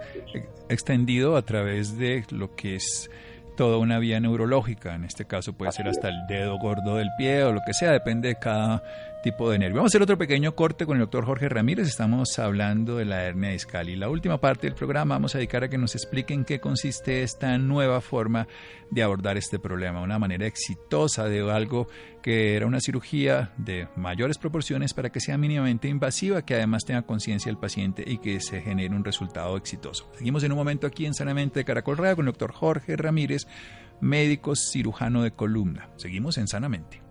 extendido 0.70 1.36
a 1.36 1.42
través 1.44 1.98
de 1.98 2.26
lo 2.32 2.56
que 2.56 2.76
es 2.76 3.10
toda 3.56 3.78
una 3.78 4.00
vía 4.00 4.20
neurológica. 4.20 4.96
En 4.96 5.04
este 5.04 5.26
caso 5.26 5.54
puede 5.54 5.72
ser 5.72 5.88
hasta 5.88 6.10
el 6.10 6.26
dedo 6.28 6.58
gordo 6.58 6.96
del 6.96 7.10
pie 7.18 7.44
o 7.44 7.52
lo 7.52 7.62
que 7.66 7.74
sea, 7.74 7.92
depende 7.92 8.30
de 8.30 8.36
cada 8.36 8.84
tipo 9.22 9.52
de 9.52 9.60
nervio. 9.60 9.78
Vamos 9.78 9.90
a 9.90 9.92
hacer 9.92 10.02
otro 10.02 10.18
pequeño 10.18 10.56
corte 10.56 10.86
con 10.86 10.98
el 10.98 11.02
doctor 11.02 11.26
Jorge 11.26 11.48
Ramírez. 11.48 11.88
Estamos 11.88 12.38
hablando 12.40 12.98
de 12.98 13.06
la 13.06 13.24
hernia 13.24 13.52
discal 13.52 13.90
y 13.90 13.96
la 13.96 14.10
última 14.10 14.40
parte 14.40 14.68
del 14.68 14.76
programa 14.76 15.16
vamos 15.16 15.36
a 15.36 15.38
dedicar 15.38 15.64
a 15.64 15.70
que 15.70 15.78
nos 15.78 15.96
expliquen 15.96 16.44
qué 16.44 16.60
consiste 16.60 17.24
esta 17.24 17.58
nueva 17.58 18.02
forma 18.02 18.48
de 18.90 19.04
abordar 19.04 19.38
este 19.38 19.60
problema, 19.60 20.02
una 20.02 20.20
manera 20.20 20.46
exitosa 20.46 21.26
de 21.26 21.50
algo 21.52 21.88
que 22.22 22.56
era 22.56 22.66
una 22.66 22.80
cirugía 22.80 23.54
de 23.58 23.88
mayores 23.96 24.38
proporciones 24.38 24.94
para 24.94 25.12
que 25.12 25.20
sea 25.20 25.38
mínimamente 25.38 25.88
invasiva, 25.88 26.44
que 26.44 26.56
además 26.56 26.84
tenga 26.86 27.04
conciencia 27.04 27.50
el 27.50 27.58
paciente 27.58 28.04
y 28.06 28.18
que 28.18 28.40
se 28.42 28.62
genere 28.62 28.96
un 28.96 29.04
resultado 29.04 29.56
exitoso. 29.58 30.10
Seguimos 30.18 30.44
en 30.44 30.52
un 30.52 30.58
momento 30.58 30.88
aquí 30.88 31.06
en 31.06 31.14
Sanamente 31.14 31.60
de 31.60 31.66
Caracol 31.66 31.98
Radio 31.98 32.18
con 32.18 32.26
el 32.26 32.32
doctor 32.32 32.52
Jorge 32.52 32.96
Ramírez, 32.98 33.48
médico 34.02 34.56
cirujano 34.56 35.24
de 35.24 35.32
columna. 35.32 35.90
Seguimos 35.98 36.38
en 36.38 36.48
Sanamente. 36.48 37.11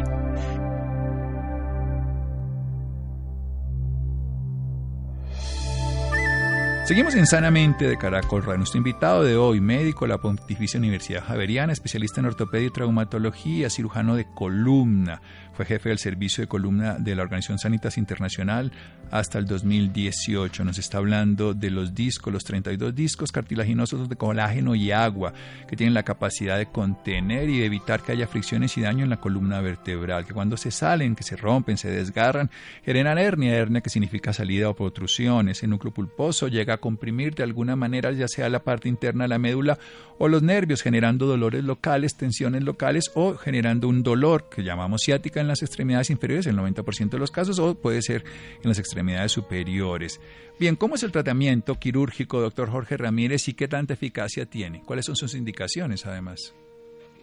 Seguimos 6.91 7.15
en 7.15 7.25
Sanamente 7.25 7.87
de 7.87 7.97
Caracol 7.97 8.43
Radio. 8.43 8.57
Nuestro 8.57 8.79
invitado 8.79 9.23
de 9.23 9.37
hoy, 9.37 9.61
médico 9.61 10.03
de 10.03 10.09
la 10.09 10.17
Pontificia 10.17 10.77
Universidad 10.77 11.23
Javeriana, 11.23 11.71
especialista 11.71 12.19
en 12.19 12.25
ortopedia 12.25 12.67
y 12.67 12.69
traumatología, 12.69 13.69
cirujano 13.69 14.17
de 14.17 14.25
columna. 14.25 15.21
Fue 15.53 15.65
jefe 15.65 15.87
del 15.87 15.99
servicio 15.99 16.41
de 16.41 16.49
columna 16.49 16.95
de 16.99 17.15
la 17.15 17.23
Organización 17.23 17.59
Sanitas 17.59 17.97
Internacional 17.97 18.73
hasta 19.09 19.37
el 19.37 19.45
2018. 19.45 20.65
Nos 20.65 20.79
está 20.79 20.97
hablando 20.97 21.53
de 21.53 21.69
los 21.69 21.93
discos, 21.93 22.33
los 22.33 22.43
32 22.43 22.93
discos 22.93 23.31
cartilaginosos 23.31 24.09
de 24.09 24.15
colágeno 24.17 24.75
y 24.75 24.91
agua, 24.91 25.33
que 25.69 25.77
tienen 25.77 25.93
la 25.93 26.03
capacidad 26.03 26.57
de 26.57 26.65
contener 26.65 27.49
y 27.49 27.63
evitar 27.63 28.01
que 28.01 28.13
haya 28.13 28.27
fricciones 28.27 28.77
y 28.77 28.81
daño 28.81 29.05
en 29.05 29.09
la 29.09 29.21
columna 29.21 29.61
vertebral, 29.61 30.25
que 30.25 30.33
cuando 30.33 30.57
se 30.57 30.71
salen, 30.71 31.15
que 31.15 31.23
se 31.23 31.37
rompen, 31.37 31.77
se 31.77 31.89
desgarran, 31.89 32.49
generan 32.83 33.17
hernia, 33.17 33.55
hernia 33.55 33.81
que 33.81 33.89
significa 33.89 34.33
salida 34.33 34.69
o 34.69 34.75
protrusión. 34.75 35.47
Ese 35.47 35.67
núcleo 35.67 35.93
pulposo 35.93 36.49
llega 36.49 36.80
comprimir 36.81 37.33
de 37.35 37.43
alguna 37.43 37.77
manera 37.77 38.11
ya 38.11 38.27
sea 38.27 38.49
la 38.49 38.59
parte 38.59 38.89
interna 38.89 39.23
de 39.23 39.29
la 39.29 39.39
médula 39.39 39.79
o 40.17 40.27
los 40.27 40.43
nervios, 40.43 40.81
generando 40.81 41.25
dolores 41.25 41.63
locales, 41.63 42.17
tensiones 42.17 42.63
locales 42.63 43.09
o 43.15 43.35
generando 43.35 43.87
un 43.87 44.03
dolor 44.03 44.49
que 44.49 44.63
llamamos 44.63 45.03
ciática 45.03 45.39
en 45.39 45.47
las 45.47 45.61
extremidades 45.61 46.09
inferiores, 46.09 46.45
el 46.47 46.57
90% 46.57 47.11
de 47.11 47.19
los 47.19 47.31
casos, 47.31 47.57
o 47.59 47.75
puede 47.75 48.01
ser 48.01 48.23
en 48.61 48.67
las 48.67 48.79
extremidades 48.79 49.31
superiores. 49.31 50.19
Bien, 50.59 50.75
¿cómo 50.75 50.95
es 50.95 51.03
el 51.03 51.11
tratamiento 51.11 51.75
quirúrgico, 51.75 52.41
doctor 52.41 52.69
Jorge 52.69 52.97
Ramírez, 52.97 53.47
y 53.47 53.53
qué 53.53 53.67
tanta 53.67 53.93
eficacia 53.93 54.45
tiene? 54.45 54.83
¿Cuáles 54.85 55.05
son 55.05 55.15
sus 55.15 55.33
indicaciones, 55.33 56.05
además? 56.05 56.53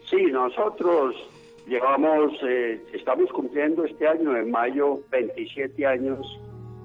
Sí, 0.09 0.25
nosotros 0.31 1.15
llevamos, 1.67 2.33
eh, 2.43 2.81
estamos 2.93 3.31
cumpliendo 3.31 3.85
este 3.85 4.07
año, 4.07 4.35
en 4.35 4.49
mayo, 4.49 4.99
27 5.11 5.85
años 5.85 6.19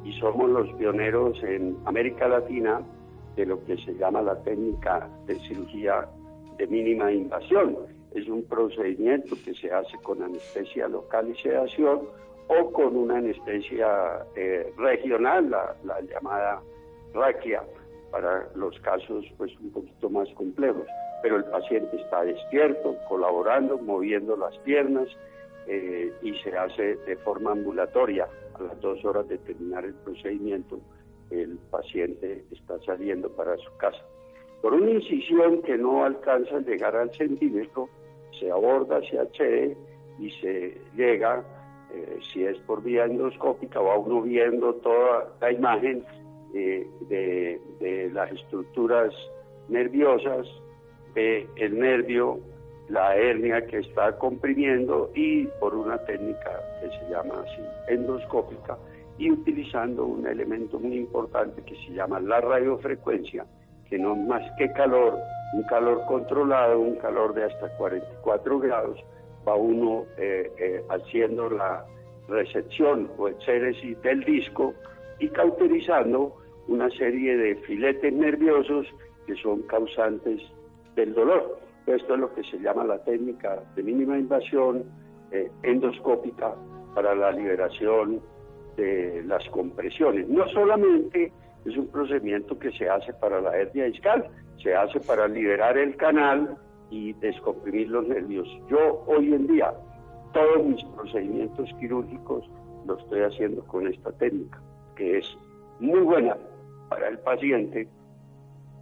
y 0.04 0.12
somos 0.20 0.50
los 0.50 0.70
pioneros 0.74 1.42
en 1.42 1.76
América 1.86 2.28
Latina 2.28 2.82
de 3.36 3.46
lo 3.46 3.64
que 3.64 3.76
se 3.78 3.94
llama 3.94 4.22
la 4.22 4.36
técnica 4.42 5.08
de 5.26 5.34
cirugía 5.40 6.06
de 6.58 6.66
mínima 6.66 7.10
invasión. 7.10 7.76
Es 8.12 8.28
un 8.28 8.44
procedimiento 8.44 9.34
que 9.44 9.54
se 9.54 9.72
hace 9.72 9.96
con 10.02 10.22
anestesia 10.22 10.86
local 10.88 11.30
y 11.30 11.42
sedación 11.42 12.02
o 12.46 12.72
con 12.72 12.96
una 12.96 13.16
anestesia 13.18 14.24
eh, 14.36 14.72
regional, 14.76 15.50
la, 15.50 15.74
la, 15.84 16.00
llamada 16.02 16.60
raquia, 17.12 17.62
para 18.10 18.46
los 18.54 18.78
casos 18.80 19.24
pues 19.36 19.50
un 19.58 19.72
poquito 19.72 20.10
más 20.10 20.28
complejos. 20.34 20.86
Pero 21.22 21.36
el 21.36 21.44
paciente 21.44 21.96
está 21.96 22.22
despierto, 22.22 22.96
colaborando, 23.08 23.78
moviendo 23.78 24.36
las 24.36 24.56
piernas 24.58 25.08
eh, 25.66 26.12
y 26.22 26.34
se 26.40 26.56
hace 26.56 26.96
de 26.96 27.16
forma 27.16 27.52
ambulatoria. 27.52 28.28
A 28.54 28.62
las 28.62 28.80
dos 28.80 29.04
horas 29.04 29.28
de 29.28 29.38
terminar 29.38 29.84
el 29.84 29.94
procedimiento, 29.94 30.78
el 31.30 31.58
paciente 31.70 32.44
está 32.52 32.78
saliendo 32.84 33.28
para 33.30 33.56
su 33.56 33.76
casa. 33.78 34.02
Por 34.62 34.74
una 34.74 34.90
incisión 34.90 35.62
que 35.62 35.76
no 35.76 36.04
alcanza 36.04 36.56
a 36.56 36.60
llegar 36.60 36.96
al 36.96 37.12
centímetro, 37.14 37.88
se 38.38 38.50
aborda, 38.50 39.00
se 39.08 39.18
accede 39.18 39.76
y 40.18 40.30
se 40.40 40.78
llega 40.96 41.44
eh, 41.94 42.18
si 42.32 42.44
es 42.44 42.58
por 42.60 42.82
vía 42.82 43.04
endoscópica, 43.04 43.80
va 43.80 43.98
uno 43.98 44.22
viendo 44.22 44.74
toda 44.76 45.32
la 45.40 45.52
imagen 45.52 46.04
eh, 46.54 46.86
de, 47.08 48.10
las 48.12 48.30
estructuras 48.32 49.12
nerviosas, 49.68 50.46
ve 51.14 51.46
el 51.56 51.78
nervio, 51.78 52.40
la 52.88 53.16
hernia 53.16 53.66
que 53.66 53.78
está 53.78 54.16
comprimiendo 54.18 55.10
y 55.14 55.46
por 55.58 55.74
una 55.74 55.98
técnica 56.04 56.60
que 56.80 56.88
se 56.90 57.10
llama 57.10 57.33
endoscópica 57.88 58.78
y 59.18 59.30
utilizando 59.30 60.04
un 60.06 60.26
elemento 60.26 60.78
muy 60.78 60.96
importante 60.96 61.62
que 61.62 61.76
se 61.86 61.92
llama 61.92 62.20
la 62.20 62.40
radiofrecuencia, 62.40 63.46
que 63.88 63.98
no 63.98 64.14
es 64.14 64.26
más 64.26 64.42
que 64.58 64.72
calor, 64.72 65.18
un 65.54 65.62
calor 65.64 66.02
controlado, 66.06 66.80
un 66.80 66.96
calor 66.96 67.34
de 67.34 67.44
hasta 67.44 67.68
44 67.76 68.58
grados, 68.58 68.98
va 69.46 69.54
uno 69.54 70.04
eh, 70.18 70.50
eh, 70.58 70.84
haciendo 70.88 71.50
la 71.50 71.84
recepción 72.28 73.10
o 73.18 73.28
exéresis 73.28 74.00
del 74.02 74.24
disco 74.24 74.74
y 75.18 75.28
cauterizando 75.28 76.36
una 76.66 76.90
serie 76.90 77.36
de 77.36 77.56
filetes 77.56 78.12
nerviosos 78.12 78.86
que 79.26 79.36
son 79.36 79.62
causantes 79.62 80.40
del 80.96 81.14
dolor. 81.14 81.58
Esto 81.86 82.14
es 82.14 82.20
lo 82.20 82.34
que 82.34 82.42
se 82.44 82.58
llama 82.58 82.84
la 82.84 83.02
técnica 83.04 83.62
de 83.76 83.82
mínima 83.82 84.18
invasión 84.18 84.84
eh, 85.30 85.50
endoscópica 85.62 86.54
para 86.94 87.14
la 87.14 87.32
liberación 87.32 88.20
de 88.76 89.22
las 89.26 89.48
compresiones. 89.50 90.28
No 90.28 90.46
solamente 90.48 91.32
es 91.64 91.76
un 91.76 91.88
procedimiento 91.88 92.58
que 92.58 92.72
se 92.72 92.88
hace 92.88 93.12
para 93.14 93.40
la 93.40 93.56
hernia 93.56 93.84
discal, 93.84 94.26
se 94.62 94.74
hace 94.74 95.00
para 95.00 95.28
liberar 95.28 95.76
el 95.78 95.96
canal 95.96 96.56
y 96.90 97.12
descomprimir 97.14 97.88
los 97.88 98.06
nervios. 98.06 98.48
Yo 98.68 99.04
hoy 99.06 99.34
en 99.34 99.46
día 99.46 99.72
todos 100.32 100.64
mis 100.64 100.84
procedimientos 100.96 101.70
quirúrgicos 101.80 102.48
los 102.86 103.00
estoy 103.00 103.20
haciendo 103.22 103.64
con 103.64 103.86
esta 103.86 104.12
técnica, 104.12 104.60
que 104.96 105.18
es 105.18 105.38
muy 105.80 106.00
buena 106.00 106.36
para 106.88 107.08
el 107.08 107.18
paciente 107.18 107.88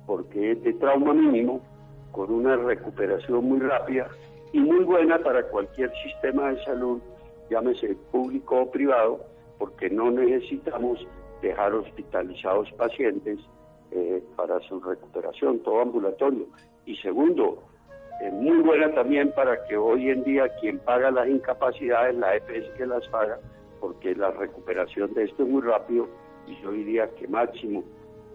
porque 0.07 0.53
es 0.53 0.62
de 0.62 0.72
trauma 0.75 1.14
mínimo, 1.14 1.61
con 2.11 2.31
una 2.31 2.57
recuperación 2.57 3.44
muy 3.44 3.61
rápida 3.61 4.09
y 4.53 4.59
muy 4.59 4.85
buena 4.85 5.18
para 5.18 5.42
cualquier 5.44 5.90
sistema 6.03 6.51
de 6.51 6.62
salud, 6.64 7.01
llámese 7.52 7.94
público 8.10 8.62
o 8.62 8.70
privado, 8.70 9.20
porque 9.58 9.90
no 9.90 10.10
necesitamos 10.10 11.06
dejar 11.40 11.74
hospitalizados 11.74 12.70
pacientes 12.72 13.38
eh, 13.90 14.22
para 14.36 14.58
su 14.60 14.80
recuperación, 14.80 15.60
todo 15.60 15.82
ambulatorio. 15.82 16.46
Y 16.86 16.96
segundo, 16.96 17.62
muy 18.30 18.58
buena 18.58 18.92
también 18.94 19.32
para 19.32 19.64
que 19.66 19.76
hoy 19.76 20.08
en 20.08 20.22
día 20.24 20.48
quien 20.60 20.78
paga 20.78 21.10
las 21.10 21.28
incapacidades, 21.28 22.16
la 22.16 22.36
EPS 22.36 22.70
que 22.76 22.86
las 22.86 23.06
paga, 23.08 23.38
porque 23.80 24.14
la 24.14 24.30
recuperación 24.30 25.12
de 25.14 25.24
esto 25.24 25.42
es 25.42 25.48
muy 25.48 25.62
rápido 25.62 26.08
y 26.46 26.60
yo 26.62 26.70
diría 26.70 27.08
que 27.16 27.26
máximo, 27.28 27.82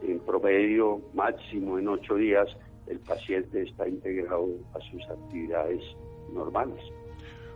en 0.01 0.19
promedio, 0.19 1.01
máximo 1.13 1.79
en 1.79 1.87
ocho 1.87 2.15
días, 2.15 2.47
el 2.87 2.99
paciente 2.99 3.63
está 3.63 3.87
integrado 3.87 4.47
a 4.73 4.79
sus 4.91 5.03
actividades 5.09 5.81
normales. 6.33 6.81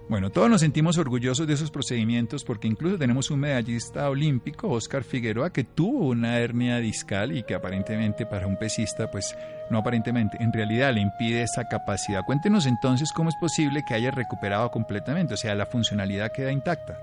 Bueno, 0.09 0.29
todos 0.29 0.49
nos 0.49 0.61
sentimos 0.61 0.97
orgullosos 0.97 1.47
de 1.47 1.53
esos 1.53 1.71
procedimientos 1.71 2.43
porque 2.43 2.67
incluso 2.67 2.97
tenemos 2.97 3.31
un 3.31 3.39
medallista 3.39 4.09
olímpico, 4.09 4.69
Oscar 4.69 5.03
Figueroa, 5.03 5.53
que 5.53 5.63
tuvo 5.63 6.07
una 6.07 6.39
hernia 6.39 6.77
discal 6.77 7.35
y 7.35 7.43
que 7.43 7.55
aparentemente 7.55 8.25
para 8.25 8.45
un 8.45 8.57
pesista, 8.57 9.09
pues 9.09 9.37
no 9.69 9.77
aparentemente, 9.77 10.37
en 10.41 10.51
realidad 10.51 10.93
le 10.93 11.01
impide 11.01 11.43
esa 11.43 11.67
capacidad. 11.69 12.25
Cuéntenos 12.25 12.65
entonces 12.65 13.13
cómo 13.13 13.29
es 13.29 13.35
posible 13.37 13.83
que 13.87 13.93
haya 13.93 14.11
recuperado 14.11 14.69
completamente, 14.69 15.35
o 15.35 15.37
sea, 15.37 15.55
la 15.55 15.65
funcionalidad 15.65 16.31
queda 16.33 16.51
intacta. 16.51 16.99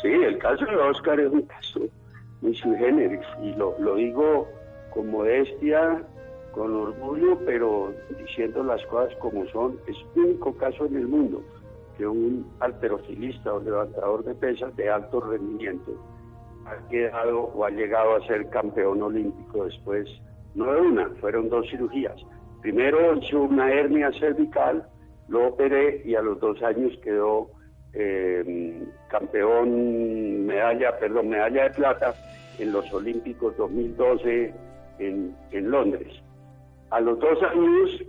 Sí, 0.00 0.08
el 0.08 0.38
caso 0.38 0.64
de 0.64 0.76
Oscar 0.76 1.20
es 1.20 1.30
un 1.30 1.42
caso 1.42 1.80
muy 2.40 2.54
sui 2.54 2.76
generis 2.78 3.26
y 3.42 3.52
lo, 3.54 3.76
lo 3.80 3.96
digo 3.96 4.48
con 4.94 5.10
modestia, 5.10 6.02
con 6.52 6.74
orgullo, 6.74 7.38
pero 7.44 7.92
diciendo 8.18 8.62
las 8.62 8.84
cosas 8.86 9.14
como 9.18 9.46
son. 9.48 9.78
Es 9.86 9.96
único 10.14 10.56
caso 10.56 10.86
en 10.86 10.96
el 10.96 11.08
mundo 11.08 11.42
que 11.98 12.06
un 12.06 12.46
alterofilista 12.60 13.52
o 13.52 13.60
levantador 13.60 14.24
de 14.24 14.34
pesas 14.36 14.74
de 14.76 14.88
alto 14.88 15.20
rendimiento 15.20 15.92
ha 16.64 16.88
quedado 16.88 17.40
o 17.40 17.64
ha 17.64 17.70
llegado 17.70 18.16
a 18.16 18.26
ser 18.26 18.48
campeón 18.50 19.02
olímpico 19.02 19.64
después, 19.64 20.08
no 20.54 20.72
de 20.72 20.80
una, 20.80 21.10
fueron 21.20 21.48
dos 21.48 21.68
cirugías. 21.68 22.16
Primero 22.62 23.16
hizo 23.16 23.42
una 23.42 23.70
hernia 23.72 24.12
cervical, 24.12 24.88
lo 25.28 25.48
operé 25.48 26.02
y 26.04 26.14
a 26.14 26.22
los 26.22 26.38
dos 26.40 26.62
años 26.62 26.96
quedó 27.02 27.50
eh, 27.92 28.84
campeón, 29.08 30.46
medalla, 30.46 30.98
perdón, 30.98 31.30
medalla 31.30 31.64
de 31.64 31.70
plata 31.70 32.14
en 32.58 32.72
los 32.72 32.92
Olímpicos 32.92 33.56
2012 33.56 34.54
en, 34.98 35.34
en 35.50 35.70
Londres. 35.70 36.14
A 36.90 37.00
los 37.00 37.18
dos 37.18 37.42
años 37.42 38.02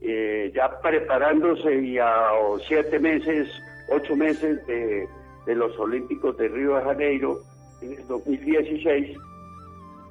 eh, 0.00 0.52
ya 0.54 0.78
preparándose 0.80 1.74
y 1.80 1.98
a 1.98 2.28
siete 2.66 2.98
meses, 2.98 3.48
ocho 3.90 4.14
meses 4.14 4.64
de, 4.66 5.08
los 5.46 5.78
Olímpicos 5.78 6.36
de 6.36 6.48
Río 6.48 6.76
de 6.76 6.82
Janeiro, 6.82 7.38
en 7.80 7.92
el 7.92 8.06
2016, 8.06 9.16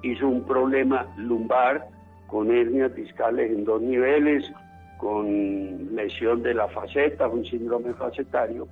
hizo 0.02 0.28
un 0.28 0.46
problema 0.46 1.06
lumbar 1.18 1.86
con 2.28 2.52
hernias 2.52 2.96
discales 2.96 3.52
en 3.52 3.66
dos 3.66 3.82
niveles, 3.82 4.52
con 4.98 5.96
lesión 5.96 6.42
de 6.42 6.54
la 6.54 6.68
faceta, 6.70 7.28
un 7.28 7.46
síndrome 7.46 7.94
facetario, 7.94 8.68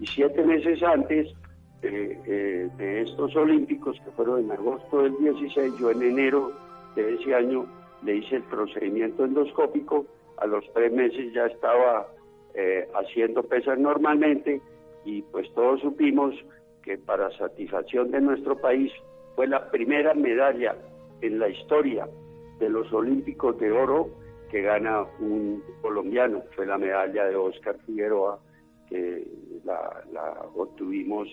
y 0.00 0.06
siete 0.06 0.42
meses 0.42 0.82
antes 0.82 1.28
eh, 1.82 2.68
de 2.76 3.02
estos 3.02 3.34
Olímpicos, 3.36 3.98
que 4.04 4.10
fueron 4.10 4.44
en 4.44 4.52
agosto 4.52 5.02
del 5.02 5.16
16, 5.18 5.74
yo 5.78 5.90
en 5.92 6.02
enero 6.02 6.52
de 6.94 7.14
ese 7.14 7.34
año 7.34 7.64
le 8.02 8.16
hice 8.16 8.36
el 8.36 8.42
procedimiento 8.42 9.24
endoscópico 9.24 10.06
a 10.40 10.46
los 10.46 10.64
tres 10.72 10.92
meses 10.92 11.32
ya 11.32 11.46
estaba 11.46 12.08
eh, 12.54 12.88
haciendo 12.94 13.42
pesas 13.42 13.78
normalmente 13.78 14.60
y 15.04 15.22
pues 15.22 15.52
todos 15.54 15.80
supimos 15.80 16.34
que 16.82 16.98
para 16.98 17.30
satisfacción 17.38 18.10
de 18.10 18.20
nuestro 18.20 18.56
país 18.56 18.92
fue 19.36 19.46
la 19.46 19.70
primera 19.70 20.14
medalla 20.14 20.76
en 21.20 21.38
la 21.38 21.48
historia 21.48 22.08
de 22.58 22.68
los 22.68 22.92
Olímpicos 22.92 23.58
de 23.58 23.70
Oro 23.70 24.08
que 24.50 24.62
gana 24.62 25.04
un 25.20 25.62
colombiano. 25.82 26.42
Fue 26.56 26.66
la 26.66 26.78
medalla 26.78 27.26
de 27.26 27.36
Oscar 27.36 27.76
Figueroa 27.86 28.38
que 28.88 29.26
la, 29.64 30.46
obtuvimos 30.54 31.28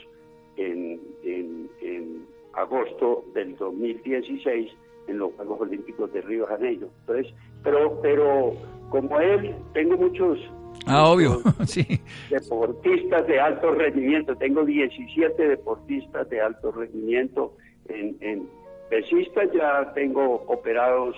en, 0.57 0.99
en, 1.23 1.69
en 1.81 2.27
agosto 2.53 3.23
del 3.33 3.55
2016 3.55 4.71
en 5.07 5.17
los 5.17 5.33
Juegos 5.33 5.61
Olímpicos 5.61 6.11
de 6.13 6.21
Río 6.21 6.41
de 6.41 6.47
Janeiro. 6.47 6.89
Entonces, 7.01 7.33
pero, 7.63 7.99
pero 8.01 8.53
como 8.89 9.19
él, 9.19 9.55
tengo 9.73 9.97
muchos 9.97 10.39
Ah, 10.85 11.09
obvio, 11.09 11.41
sí. 11.65 11.85
Deportistas 12.29 13.27
de 13.27 13.39
alto 13.39 13.71
rendimiento. 13.71 14.35
Tengo 14.35 14.63
17 14.63 15.47
deportistas 15.47 16.29
de 16.29 16.41
alto 16.41 16.71
rendimiento 16.71 17.53
en, 17.87 18.47
pesistas 18.89 19.49
ya 19.53 19.91
tengo 19.93 20.43
operados 20.47 21.15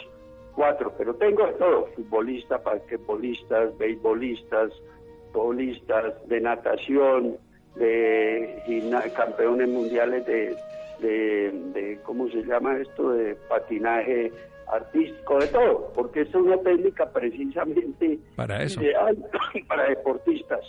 cuatro, 0.55 0.93
pero 0.97 1.13
tengo 1.15 1.45
de 1.45 1.53
todo, 1.53 1.87
futbolistas, 1.95 2.63
basquetbolistas, 2.63 3.77
beisbolistas, 3.77 4.71
bolistas, 5.33 6.27
de 6.27 6.41
natación, 6.41 7.37
de 7.75 9.11
campeones 9.15 9.67
mundiales 9.67 10.25
de, 10.25 10.55
de, 10.99 11.99
¿cómo 12.03 12.27
se 12.29 12.43
llama 12.43 12.77
esto?, 12.77 13.11
de 13.11 13.35
patinaje 13.47 14.31
artístico, 14.71 15.39
de 15.39 15.47
todo, 15.47 15.91
porque 15.95 16.21
es 16.21 16.33
una 16.35 16.57
técnica 16.57 17.09
precisamente 17.11 18.19
para 18.35 18.63
eso. 18.63 18.81
ideal 18.81 19.17
para 19.67 19.89
deportistas, 19.89 20.61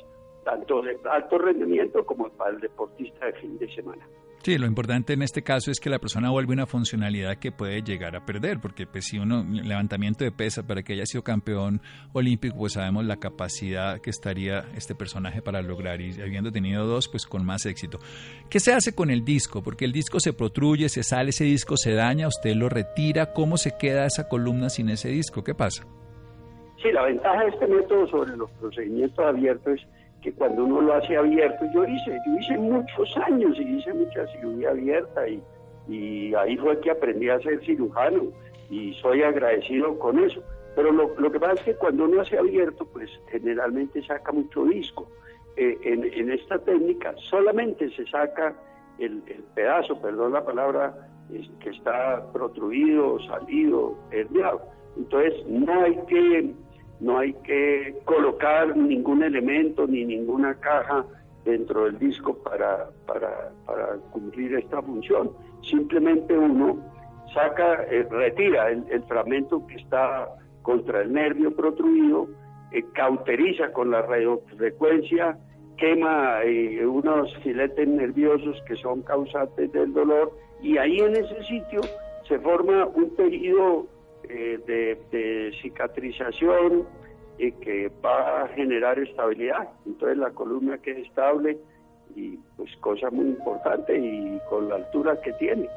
tanto 0.45 0.83
de 0.83 0.97
alto 1.11 1.39
rendimiento 1.39 2.05
como 2.05 2.29
para 2.31 2.51
el 2.51 2.61
deportista 2.61 3.27
de 3.27 3.33
fin 3.35 3.59
de 3.59 3.75
semana. 3.75 4.07
Sí, 4.43 4.57
lo 4.57 4.67
importante 4.67 5.13
en 5.13 5.23
este 5.23 5.43
caso 5.43 5.71
es 5.71 5.81
que 5.81 5.91
la 5.91 5.99
persona 5.99 6.31
vuelve 6.31 6.53
una 6.53 6.67
funcionalidad 6.67 7.37
que 7.37 7.51
puede 7.51 7.83
llegar 7.83 8.15
a 8.15 8.25
perder, 8.25 8.61
porque 8.61 8.87
pues 8.87 9.07
si 9.07 9.19
uno 9.19 9.45
levantamiento 9.45 10.25
de 10.25 10.31
pesa 10.31 10.67
para 10.67 10.83
que 10.83 10.93
haya 10.93 11.07
sido 11.07 11.23
campeón 11.23 11.83
olímpico, 12.13 12.57
pues 12.57 12.75
sabemos 12.75 13.05
la 13.05 13.17
capacidad 13.17 14.01
que 14.01 14.11
estaría 14.11 14.65
este 14.77 14.95
personaje 14.95 15.43
para 15.43 15.61
lograr 15.61 16.01
y 16.01 16.21
habiendo 16.23 16.53
tenido 16.53 16.87
dos, 16.87 17.09
pues 17.09 17.27
con 17.27 17.45
más 17.45 17.67
éxito. 17.67 17.99
¿Qué 18.49 18.61
se 18.61 18.73
hace 18.73 18.95
con 18.95 19.11
el 19.11 19.25
disco? 19.25 19.63
Porque 19.63 19.85
el 19.85 19.93
disco 19.93 20.21
se 20.21 20.33
protruye, 20.33 20.89
se 20.89 21.03
sale, 21.03 21.31
ese 21.31 21.45
disco 21.45 21.77
se 21.77 21.93
daña, 21.95 22.29
usted 22.29 22.55
lo 22.55 22.69
retira, 22.69 23.33
¿cómo 23.33 23.57
se 23.57 23.77
queda 23.77 24.07
esa 24.07 24.29
columna 24.29 24.71
sin 24.71 24.89
ese 24.89 25.09
disco? 25.09 25.43
¿Qué 25.43 25.55
pasa? 25.55 25.85
Sí, 26.81 26.93
la 26.93 27.03
ventaja 27.03 27.43
de 27.43 27.51
este 27.51 27.67
método 27.67 28.07
sobre 28.09 28.37
los 28.37 28.51
procedimientos 28.53 29.19
abiertos 29.19 29.81
es 29.81 29.98
que 30.23 30.33
cuando 30.33 30.65
uno 30.65 30.81
lo 30.81 30.95
hace 30.95 31.17
abierto, 31.17 31.65
yo 31.73 31.85
hice, 31.85 32.19
yo 32.27 32.39
hice 32.39 32.59
muchos 32.59 33.17
años 33.19 33.57
y 33.59 33.77
hice 33.77 33.93
mucha 33.93 34.27
cirugía 34.29 34.71
abierta 34.71 35.29
y, 35.29 35.43
ahí 36.35 36.57
fue 36.59 36.79
que 36.81 36.91
aprendí 36.91 37.31
a 37.31 37.41
ser 37.41 37.65
cirujano 37.65 38.25
y 38.69 38.93
soy 38.95 39.23
agradecido 39.23 39.99
con 39.99 40.19
eso. 40.19 40.43
Pero 40.77 40.93
lo, 40.93 41.19
lo 41.19 41.33
que 41.33 41.41
pasa 41.41 41.55
es 41.55 41.63
que 41.63 41.75
cuando 41.77 42.05
uno 42.05 42.21
hace 42.21 42.37
abierto, 42.37 42.87
pues 42.93 43.11
generalmente 43.29 44.03
saca 44.03 44.31
mucho 44.31 44.65
disco. 44.67 45.11
Eh, 45.57 45.79
en, 45.83 46.05
en, 46.05 46.31
esta 46.31 46.59
técnica 46.59 47.15
solamente 47.31 47.91
se 47.97 48.07
saca 48.07 48.55
el, 48.99 49.23
el 49.27 49.43
pedazo, 49.55 50.01
perdón 50.01 50.35
la 50.35 50.45
palabra, 50.45 51.09
que 51.61 51.71
está 51.71 52.31
protruido, 52.33 53.19
salido, 53.21 53.97
herniado. 54.11 54.63
Entonces 54.97 55.47
no 55.47 55.83
hay 55.83 55.97
que 56.07 56.55
no 57.01 57.19
hay 57.19 57.33
que 57.45 57.97
colocar 58.05 58.77
ningún 58.77 59.23
elemento 59.23 59.87
ni 59.87 60.05
ninguna 60.05 60.55
caja 60.55 61.05
dentro 61.45 61.85
del 61.85 61.99
disco 61.99 62.35
para, 62.39 62.91
para, 63.07 63.53
para 63.65 63.97
cumplir 64.11 64.55
esta 64.55 64.83
función. 64.83 65.31
Simplemente 65.63 66.37
uno 66.37 66.79
saca, 67.33 67.85
eh, 67.85 68.07
retira 68.11 68.71
el, 68.71 69.03
fragmento 69.05 69.67
que 69.67 69.77
está 69.77 70.29
contra 70.63 71.03
el 71.03 71.13
nervio 71.13 71.55
protruido, 71.55 72.29
eh, 72.73 72.85
cauteriza 72.93 73.73
con 73.73 73.91
la 73.91 74.03
radiofrecuencia, 74.03 75.39
quema 75.77 76.43
eh, 76.43 76.85
unos 76.85 77.35
filetes 77.39 77.89
nerviosos 77.89 78.61
que 78.67 78.77
son 78.77 79.03
causantes 79.03 79.71
del 79.73 79.93
dolor 79.93 80.33
y 80.61 80.77
ahí 80.77 80.99
en 80.99 81.17
ese 81.17 81.43
sitio 81.45 81.81
se 82.27 82.39
forma 82.41 82.87
un 82.87 83.15
tejido 83.15 83.87
eh, 84.29 84.99
de, 85.11 85.53
cicatrización 85.63 86.87
y 87.39 87.53
que 87.53 87.91
va 88.05 88.43
a 88.43 88.49
generar 88.49 88.99
estabilidad. 88.99 89.69
Entonces 89.87 90.19
la 90.19 90.31
columna 90.31 90.79
queda 90.79 90.99
estable 90.99 91.59
y 92.15 92.37
pues 92.57 92.71
cosa 92.81 93.11
muy 93.11 93.27
importante 93.27 93.99
y 93.99 94.39
con 94.51 94.69
la 94.69 94.77
altura 94.77 95.21
que 95.21 95.33
tiene. 95.35 95.69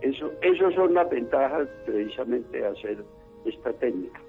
Eso, 0.00 0.30
esos 0.40 0.74
son 0.74 0.94
las 0.94 1.10
ventajas 1.10 1.68
precisamente 1.84 2.58
de 2.58 2.66
hacer 2.66 3.04
esta 3.44 3.72
técnica. 3.74 4.20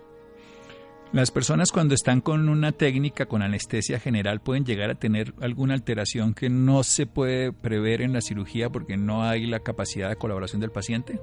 Las 1.14 1.30
personas 1.30 1.74
cuando 1.74 1.94
están 1.94 2.22
con 2.22 2.48
una 2.48 2.72
técnica 2.72 3.26
con 3.26 3.42
anestesia 3.42 4.00
general 4.00 4.40
pueden 4.40 4.64
llegar 4.64 4.90
a 4.90 4.96
tener 4.96 5.34
alguna 5.42 5.74
alteración 5.74 6.34
que 6.34 6.50
no 6.50 6.84
se 6.84 7.06
puede 7.06 7.52
prever 7.52 8.02
en 8.02 8.14
la 8.14 8.22
cirugía 8.22 8.70
porque 8.70 8.96
no 8.96 9.24
hay 9.24 9.46
la 9.46 9.60
capacidad 9.60 10.08
de 10.08 10.16
colaboración 10.16 10.62
del 10.62 10.72
paciente. 10.72 11.20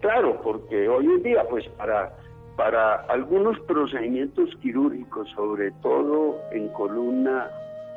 Claro, 0.00 0.40
porque 0.42 0.88
hoy 0.88 1.06
en 1.06 1.22
día, 1.22 1.44
pues 1.48 1.66
para, 1.70 2.12
para 2.56 2.96
algunos 3.08 3.58
procedimientos 3.60 4.50
quirúrgicos, 4.60 5.28
sobre 5.30 5.70
todo 5.82 6.38
en 6.52 6.68
columna 6.68 7.50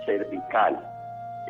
cervical, 0.06 0.80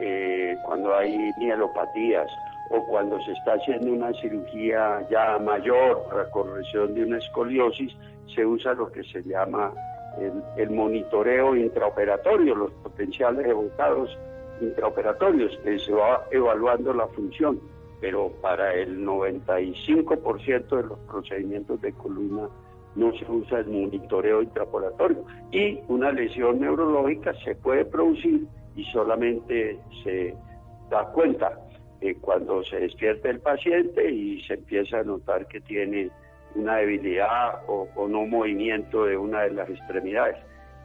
eh, 0.01 0.57
cuando 0.65 0.95
hay 0.95 1.31
mielopatías 1.39 2.27
o 2.71 2.83
cuando 2.88 3.19
se 3.21 3.31
está 3.33 3.53
haciendo 3.53 3.91
una 3.91 4.12
cirugía 4.13 5.07
ya 5.09 5.38
mayor 5.39 6.03
para 6.09 6.29
corrección 6.31 6.93
de 6.95 7.03
una 7.03 7.17
escoliosis, 7.17 7.95
se 8.33 8.45
usa 8.45 8.73
lo 8.73 8.91
que 8.91 9.03
se 9.03 9.23
llama 9.23 9.71
el, 10.19 10.43
el 10.57 10.69
monitoreo 10.71 11.55
intraoperatorio, 11.55 12.55
los 12.55 12.71
potenciales 12.83 13.45
evocados 13.45 14.17
intraoperatorios, 14.62 15.57
que 15.63 15.79
se 15.79 15.93
va 15.93 16.25
evaluando 16.31 16.93
la 16.93 17.07
función 17.07 17.59
pero 18.01 18.31
para 18.41 18.73
el 18.73 19.05
95% 19.05 20.67
de 20.69 20.83
los 20.83 20.99
procedimientos 20.99 21.81
de 21.81 21.93
columna 21.93 22.49
no 22.95 23.13
se 23.13 23.29
usa 23.29 23.59
el 23.59 23.67
monitoreo 23.67 24.41
intraporatorio 24.41 25.23
y 25.51 25.79
una 25.88 26.12
lesión 26.12 26.59
neurológica 26.59 27.33
se 27.43 27.55
puede 27.55 27.85
producir 27.85 28.47
y 28.75 28.83
solamente 28.85 29.79
se 30.03 30.35
da 30.89 31.05
cuenta 31.12 31.59
eh, 32.01 32.15
cuando 32.19 32.63
se 32.63 32.79
despierta 32.79 33.29
el 33.29 33.39
paciente 33.41 34.09
y 34.09 34.41
se 34.43 34.53
empieza 34.55 34.99
a 34.99 35.03
notar 35.03 35.47
que 35.47 35.59
tiene 35.62 36.09
una 36.55 36.77
debilidad 36.77 37.62
o, 37.67 37.88
no 38.07 38.25
movimiento 38.25 39.05
de 39.05 39.17
una 39.17 39.41
de 39.41 39.51
las 39.51 39.69
extremidades. 39.69 40.38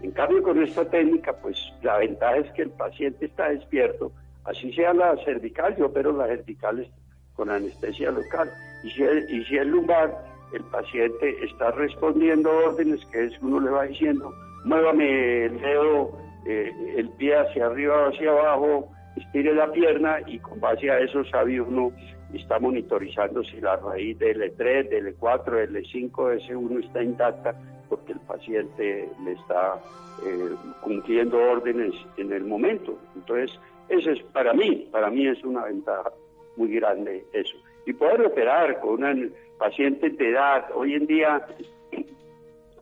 En 0.03 0.11
cambio, 0.11 0.43
con 0.43 0.61
esta 0.63 0.85
técnica, 0.91 1.33
pues 1.41 1.57
la 1.83 1.99
ventaja 1.99 2.37
es 2.39 2.51
que 2.53 2.63
el 2.63 2.71
paciente 2.71 3.27
está 3.27 3.49
despierto, 3.49 4.13
así 4.45 4.73
sea 4.73 4.93
la 4.93 5.17
cervical, 5.25 5.77
yo 5.77 5.87
opero 5.87 6.13
las 6.13 6.29
cervicales 6.29 6.89
con 7.35 7.51
anestesia 7.51 8.11
local. 8.11 8.51
Y 8.83 8.91
si, 8.91 9.03
es, 9.03 9.31
y 9.31 9.45
si 9.45 9.59
lumbar, 9.61 10.15
el 10.53 10.63
paciente 10.65 11.37
está 11.45 11.71
respondiendo 11.73 12.51
órdenes 12.51 13.05
que 13.07 13.25
es 13.25 13.33
uno 13.43 13.61
le 13.61 13.71
va 13.71 13.85
diciendo, 13.85 14.33
muévame 14.65 15.47
el 15.47 15.61
dedo, 15.61 16.17
eh, 16.47 16.73
el 16.97 17.09
pie 17.11 17.37
hacia 17.37 17.67
arriba 17.67 17.97
o 17.97 18.09
hacia 18.11 18.31
abajo, 18.31 18.89
estire 19.17 19.55
la 19.55 19.71
pierna 19.73 20.19
y 20.27 20.39
con 20.39 20.61
base 20.61 20.91
a 20.91 21.01
eso 21.01 21.25
sabe 21.25 21.61
uno, 21.61 21.93
está 22.33 22.59
monitorizando 22.59 23.43
si 23.45 23.61
la 23.61 23.77
raíz 23.77 24.19
del 24.19 24.43
L3, 24.57 24.89
del 24.89 25.17
L4, 25.17 25.51
del 25.51 25.77
L5, 25.77 26.13
S1 26.13 26.85
está 26.85 27.03
intacta 27.03 27.55
porque 27.89 28.13
el 28.13 28.21
paciente 28.21 29.09
le 29.25 29.33
está 29.33 29.81
eh, 30.25 30.51
cumpliendo 30.83 31.39
órdenes 31.39 31.95
en 32.17 32.33
el 32.33 32.45
momento. 32.45 32.99
Entonces, 33.15 33.59
eso 33.89 34.11
es 34.11 34.23
para 34.33 34.53
mí, 34.53 34.89
para 34.91 35.11
mí 35.11 35.27
es 35.27 35.43
una 35.45 35.65
ventaja 35.65 36.11
muy 36.57 36.75
grande 36.75 37.25
eso. 37.33 37.57
Y 37.87 37.93
poder 37.93 38.23
operar 38.23 38.81
con 38.81 38.95
una 38.95 39.15
paciente 39.59 40.11
de 40.11 40.31
edad, 40.31 40.67
hoy 40.75 40.95
en 40.95 41.07
día 41.07 41.47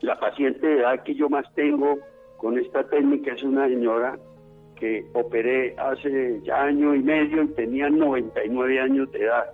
la 0.01 0.19
paciente 0.19 0.67
de 0.67 0.81
edad 0.81 1.03
que 1.03 1.15
yo 1.15 1.29
más 1.29 1.53
tengo 1.55 1.99
con 2.37 2.59
esta 2.59 2.85
técnica 2.89 3.33
es 3.33 3.43
una 3.43 3.69
señora 3.69 4.19
que 4.77 5.07
operé 5.13 5.77
hace 5.79 6.41
ya 6.43 6.65
año 6.65 6.95
y 6.95 7.03
medio 7.03 7.45
y 7.45 7.49
tenía 7.49 7.89
99 7.89 8.81
años 8.81 9.13
de 9.13 9.21
edad. 9.21 9.53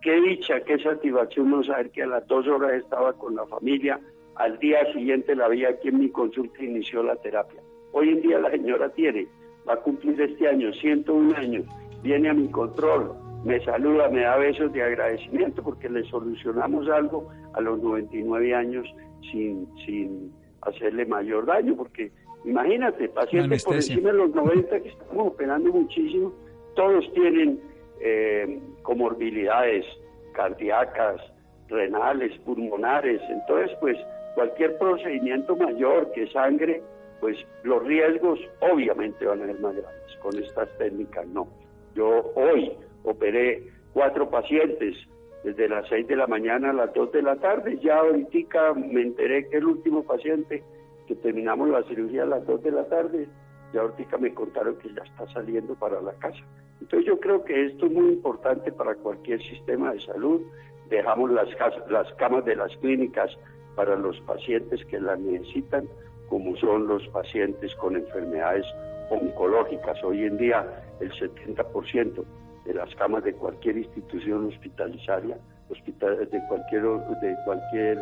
Qué 0.00 0.20
dicha, 0.20 0.60
qué 0.60 0.78
satisfacción 0.78 1.50
no 1.50 1.62
saber 1.64 1.90
que 1.90 2.04
a 2.04 2.06
las 2.06 2.26
dos 2.28 2.46
horas 2.46 2.74
estaba 2.74 3.12
con 3.14 3.34
la 3.34 3.46
familia, 3.46 3.98
al 4.36 4.58
día 4.58 4.92
siguiente 4.92 5.34
la 5.34 5.48
vi 5.48 5.64
aquí 5.64 5.88
en 5.88 5.98
mi 5.98 6.08
consulta 6.10 6.56
e 6.60 6.66
inició 6.66 7.02
la 7.02 7.16
terapia. 7.16 7.60
Hoy 7.92 8.10
en 8.10 8.22
día 8.22 8.38
la 8.38 8.50
señora 8.50 8.88
tiene, 8.90 9.26
va 9.68 9.74
a 9.74 9.76
cumplir 9.78 10.20
este 10.20 10.48
año 10.48 10.72
101 10.72 11.36
años 11.36 11.64
viene 12.02 12.30
a 12.30 12.34
mi 12.34 12.48
control, 12.48 13.12
me 13.44 13.62
saluda, 13.64 14.08
me 14.08 14.20
da 14.22 14.36
besos 14.36 14.72
de 14.72 14.82
agradecimiento 14.82 15.62
porque 15.62 15.88
le 15.88 16.04
solucionamos 16.04 16.88
algo 16.88 17.28
a 17.54 17.60
los 17.60 17.80
99 17.82 18.54
años 18.54 18.86
sin, 19.30 19.66
sin 19.84 20.32
hacerle 20.62 21.06
mayor 21.06 21.46
daño, 21.46 21.74
porque 21.76 22.12
imagínate, 22.44 23.08
pacientes 23.08 23.64
por 23.64 23.74
encima 23.74 24.10
de 24.10 24.18
los 24.18 24.34
90 24.34 24.80
que 24.80 24.88
estamos 24.88 25.28
operando 25.28 25.72
muchísimo, 25.72 26.32
todos 26.74 27.04
tienen 27.14 27.60
eh, 28.00 28.60
comorbilidades 28.82 29.84
cardíacas, 30.32 31.20
renales, 31.68 32.38
pulmonares, 32.40 33.20
entonces 33.28 33.76
pues 33.80 33.96
cualquier 34.34 34.78
procedimiento 34.78 35.56
mayor 35.56 36.10
que 36.12 36.26
sangre, 36.28 36.82
pues 37.20 37.36
los 37.64 37.84
riesgos 37.84 38.40
obviamente 38.60 39.24
van 39.26 39.42
a 39.42 39.46
ser 39.46 39.60
más 39.60 39.74
grandes, 39.74 40.16
con 40.22 40.36
estas 40.38 40.68
técnicas 40.78 41.26
no. 41.28 41.46
Yo 41.94 42.32
hoy 42.34 42.72
operé 43.04 43.68
cuatro 43.92 44.30
pacientes 44.30 44.96
desde 45.44 45.68
las 45.68 45.88
seis 45.88 46.06
de 46.06 46.16
la 46.16 46.26
mañana 46.26 46.70
a 46.70 46.72
las 46.72 46.94
dos 46.94 47.12
de 47.12 47.22
la 47.22 47.36
tarde. 47.36 47.78
Ya 47.82 47.98
ahorita 47.98 48.74
me 48.74 49.02
enteré 49.02 49.48
que 49.48 49.58
el 49.58 49.66
último 49.66 50.02
paciente 50.04 50.62
que 51.06 51.14
terminamos 51.16 51.68
la 51.68 51.82
cirugía 51.84 52.22
a 52.22 52.26
las 52.26 52.46
dos 52.46 52.62
de 52.62 52.70
la 52.70 52.84
tarde 52.86 53.28
ya 53.72 53.80
ahorita 53.80 54.18
me 54.18 54.34
contaron 54.34 54.76
que 54.76 54.92
ya 54.94 55.02
está 55.02 55.26
saliendo 55.32 55.74
para 55.74 56.00
la 56.00 56.12
casa. 56.14 56.44
Entonces 56.80 57.06
yo 57.06 57.18
creo 57.20 57.44
que 57.44 57.66
esto 57.66 57.86
es 57.86 57.92
muy 57.92 58.12
importante 58.12 58.70
para 58.72 58.94
cualquier 58.96 59.40
sistema 59.42 59.92
de 59.92 60.00
salud. 60.00 60.42
Dejamos 60.90 61.30
las, 61.30 61.48
las 61.88 62.12
camas 62.14 62.44
de 62.44 62.56
las 62.56 62.76
clínicas 62.78 63.30
para 63.74 63.96
los 63.96 64.20
pacientes 64.22 64.84
que 64.86 65.00
las 65.00 65.18
necesitan, 65.18 65.88
como 66.28 66.56
son 66.56 66.86
los 66.86 67.06
pacientes 67.08 67.74
con 67.76 67.96
enfermedades 67.96 68.66
oncológicas. 69.10 70.02
Hoy 70.04 70.24
en 70.24 70.36
día 70.36 70.66
el 71.02 71.12
70% 71.12 72.24
de 72.64 72.74
las 72.74 72.94
camas 72.94 73.24
de 73.24 73.34
cualquier 73.34 73.78
institución 73.78 74.46
hospitalizaria, 74.46 75.36
hospital, 75.68 76.18
de 76.30 76.46
cualquier 76.46 76.82
de 76.82 77.36
cualquier 77.44 77.98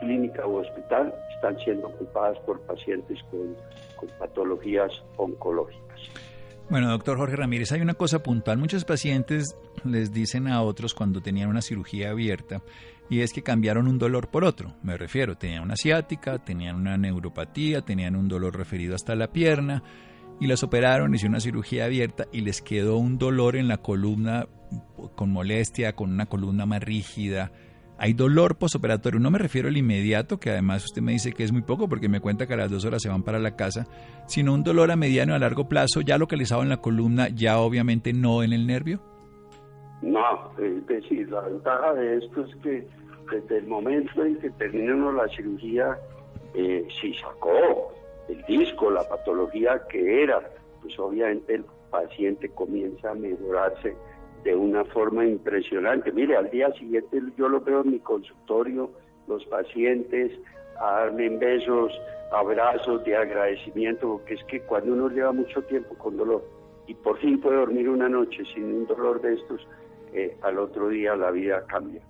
clínica 0.00 0.44
o 0.46 0.60
hospital 0.60 1.14
están 1.34 1.58
siendo 1.60 1.86
ocupadas 1.86 2.38
por 2.40 2.60
pacientes 2.62 3.18
con, 3.30 3.56
patologías 4.18 4.90
oncológicas. 5.16 6.00
Bueno, 6.68 6.90
doctor 6.90 7.18
Jorge 7.18 7.36
Ramírez, 7.36 7.70
hay 7.72 7.80
una 7.80 7.94
cosa 7.94 8.20
puntual. 8.20 8.58
Muchos 8.58 8.84
pacientes 8.84 9.56
les 9.84 10.12
dicen 10.12 10.48
a 10.48 10.62
otros 10.62 10.94
cuando 10.94 11.20
tenían 11.20 11.48
una 11.48 11.62
cirugía 11.62 12.10
abierta 12.10 12.62
y 13.08 13.20
es 13.20 13.32
que 13.32 13.42
cambiaron 13.42 13.86
un 13.86 13.98
dolor 13.98 14.28
por 14.28 14.44
otro. 14.44 14.72
Me 14.82 14.96
refiero, 14.96 15.36
tenían 15.36 15.62
una 15.62 15.76
ciática, 15.76 16.38
tenían 16.38 16.76
una 16.76 16.96
neuropatía, 16.96 17.82
tenían 17.82 18.16
un 18.16 18.28
dolor 18.28 18.56
referido 18.56 18.94
hasta 18.94 19.14
la 19.14 19.28
pierna 19.28 19.82
y 20.42 20.48
las 20.48 20.64
operaron, 20.64 21.14
hicieron 21.14 21.34
una 21.34 21.40
cirugía 21.40 21.84
abierta 21.84 22.26
y 22.32 22.40
les 22.40 22.62
quedó 22.62 22.96
un 22.96 23.16
dolor 23.16 23.54
en 23.54 23.68
la 23.68 23.76
columna 23.76 24.48
con 25.14 25.30
molestia, 25.30 25.94
con 25.94 26.10
una 26.10 26.26
columna 26.26 26.66
más 26.66 26.82
rígida. 26.82 27.52
Hay 27.96 28.12
dolor 28.12 28.56
posoperatorio, 28.56 29.20
no 29.20 29.30
me 29.30 29.38
refiero 29.38 29.68
al 29.68 29.76
inmediato, 29.76 30.40
que 30.40 30.50
además 30.50 30.84
usted 30.84 31.00
me 31.00 31.12
dice 31.12 31.32
que 31.32 31.44
es 31.44 31.52
muy 31.52 31.62
poco 31.62 31.88
porque 31.88 32.08
me 32.08 32.18
cuenta 32.18 32.48
que 32.48 32.54
a 32.54 32.56
las 32.56 32.72
dos 32.72 32.84
horas 32.84 33.00
se 33.00 33.08
van 33.08 33.22
para 33.22 33.38
la 33.38 33.54
casa, 33.54 33.86
sino 34.26 34.52
un 34.52 34.64
dolor 34.64 34.90
a 34.90 34.96
mediano 34.96 35.32
y 35.32 35.36
a 35.36 35.38
largo 35.38 35.68
plazo 35.68 36.00
ya 36.00 36.18
localizado 36.18 36.64
en 36.64 36.70
la 36.70 36.78
columna, 36.78 37.28
ya 37.28 37.60
obviamente 37.60 38.12
no 38.12 38.42
en 38.42 38.52
el 38.52 38.66
nervio. 38.66 39.00
No, 40.02 40.50
es 40.58 40.84
decir, 40.88 41.30
la 41.30 41.42
ventaja 41.42 41.94
de 41.94 42.18
esto 42.18 42.44
es 42.44 42.56
que 42.56 42.88
desde 43.30 43.58
el 43.58 43.68
momento 43.68 44.24
en 44.24 44.36
que 44.40 44.50
terminó 44.50 45.12
la 45.12 45.28
cirugía, 45.28 45.96
eh, 46.54 46.88
sacó 47.20 47.92
el 48.28 48.42
disco, 48.44 48.90
la 48.90 49.08
patología 49.08 49.82
que 49.88 50.22
era, 50.22 50.40
pues 50.80 50.98
obviamente 50.98 51.54
el 51.54 51.64
paciente 51.90 52.48
comienza 52.50 53.10
a 53.10 53.14
mejorarse 53.14 53.94
de 54.44 54.56
una 54.56 54.84
forma 54.86 55.24
impresionante. 55.24 56.12
Mire, 56.12 56.36
al 56.36 56.50
día 56.50 56.72
siguiente 56.72 57.20
yo 57.36 57.48
lo 57.48 57.60
veo 57.60 57.82
en 57.82 57.92
mi 57.92 57.98
consultorio, 58.00 58.90
los 59.28 59.44
pacientes 59.46 60.32
darme 60.74 61.28
besos, 61.28 61.92
abrazos 62.32 63.04
de 63.04 63.16
agradecimiento, 63.16 64.18
porque 64.18 64.34
es 64.34 64.44
que 64.44 64.60
cuando 64.62 64.92
uno 64.94 65.08
lleva 65.08 65.32
mucho 65.32 65.62
tiempo 65.62 65.94
con 65.96 66.16
dolor 66.16 66.42
y 66.86 66.94
por 66.94 67.18
fin 67.18 67.40
puede 67.40 67.58
dormir 67.58 67.88
una 67.88 68.08
noche 68.08 68.42
sin 68.52 68.64
un 68.64 68.86
dolor 68.86 69.20
de 69.20 69.34
estos, 69.34 69.66
eh, 70.12 70.36
al 70.42 70.58
otro 70.58 70.88
día 70.88 71.14
la 71.14 71.30
vida 71.30 71.64
cambia. 71.66 72.02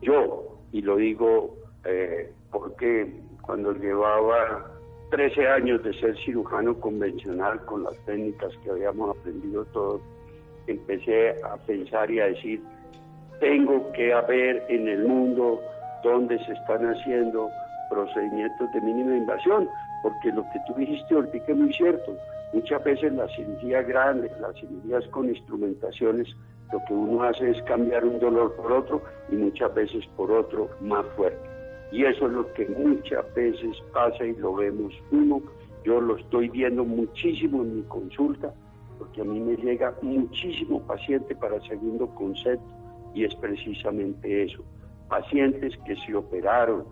Yo, 0.00 0.58
y 0.72 0.82
lo 0.82 0.96
digo 0.96 1.56
eh, 1.84 2.32
porque 2.50 3.12
cuando 3.42 3.72
llevaba 3.72 4.79
13 5.10 5.48
años 5.48 5.82
de 5.82 5.92
ser 5.94 6.16
cirujano 6.24 6.78
convencional 6.78 7.64
con 7.64 7.82
las 7.82 7.96
técnicas 8.06 8.52
que 8.62 8.70
habíamos 8.70 9.16
aprendido 9.16 9.64
todos, 9.66 10.00
empecé 10.68 11.34
a 11.42 11.56
pensar 11.66 12.10
y 12.10 12.20
a 12.20 12.26
decir, 12.26 12.62
tengo 13.40 13.90
que 13.92 14.12
haber 14.12 14.64
en 14.68 14.86
el 14.88 15.06
mundo 15.06 15.60
donde 16.04 16.38
se 16.44 16.52
están 16.52 16.86
haciendo 16.86 17.50
procedimientos 17.90 18.72
de 18.72 18.80
mínima 18.82 19.16
invasión, 19.16 19.68
porque 20.02 20.30
lo 20.30 20.42
que 20.44 20.60
tú 20.66 20.74
dijiste 20.74 21.14
ahorita 21.14 21.38
es 21.48 21.56
muy 21.56 21.72
cierto. 21.74 22.16
Muchas 22.52 22.82
veces 22.84 23.12
las 23.12 23.34
cirugías 23.34 23.86
grandes, 23.86 24.30
las 24.40 24.54
cirugías 24.56 25.04
con 25.08 25.28
instrumentaciones, 25.28 26.28
lo 26.72 26.80
que 26.86 26.94
uno 26.94 27.24
hace 27.24 27.50
es 27.50 27.62
cambiar 27.62 28.04
un 28.04 28.20
dolor 28.20 28.54
por 28.54 28.72
otro 28.72 29.02
y 29.28 29.34
muchas 29.34 29.74
veces 29.74 30.06
por 30.16 30.30
otro 30.30 30.68
más 30.80 31.04
fuerte. 31.16 31.49
Y 31.92 32.04
eso 32.04 32.26
es 32.26 32.32
lo 32.32 32.52
que 32.52 32.66
muchas 32.68 33.34
veces 33.34 33.76
pasa 33.92 34.24
y 34.24 34.34
lo 34.36 34.54
vemos 34.54 34.94
uno. 35.10 35.42
Yo 35.84 36.00
lo 36.00 36.16
estoy 36.16 36.48
viendo 36.48 36.84
muchísimo 36.84 37.62
en 37.62 37.76
mi 37.76 37.82
consulta, 37.82 38.52
porque 38.98 39.22
a 39.22 39.24
mí 39.24 39.40
me 39.40 39.56
llega 39.56 39.94
muchísimo 40.02 40.80
paciente 40.86 41.34
para 41.34 41.60
segundo 41.62 42.06
concepto 42.14 42.64
y 43.14 43.24
es 43.24 43.34
precisamente 43.36 44.44
eso. 44.44 44.62
Pacientes 45.08 45.76
que 45.86 45.96
se 45.96 46.14
operaron, 46.14 46.84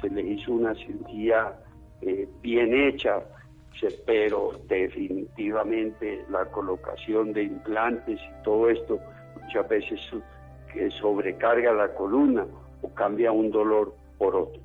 se 0.00 0.08
le 0.08 0.22
hizo 0.22 0.52
una 0.52 0.74
cirugía 0.74 1.58
eh, 2.00 2.28
bien 2.40 2.72
hecha, 2.72 3.22
pero 4.06 4.52
definitivamente 4.68 6.24
la 6.30 6.46
colocación 6.46 7.32
de 7.32 7.44
implantes 7.44 8.18
y 8.18 8.42
todo 8.42 8.70
esto 8.70 8.98
muchas 9.42 9.68
veces 9.68 10.00
que 10.72 10.90
sobrecarga 10.92 11.72
la 11.72 11.92
columna 11.94 12.46
o 12.82 12.88
cambia 12.94 13.32
un 13.32 13.50
dolor 13.50 13.94
por 14.18 14.34
otro. 14.36 14.60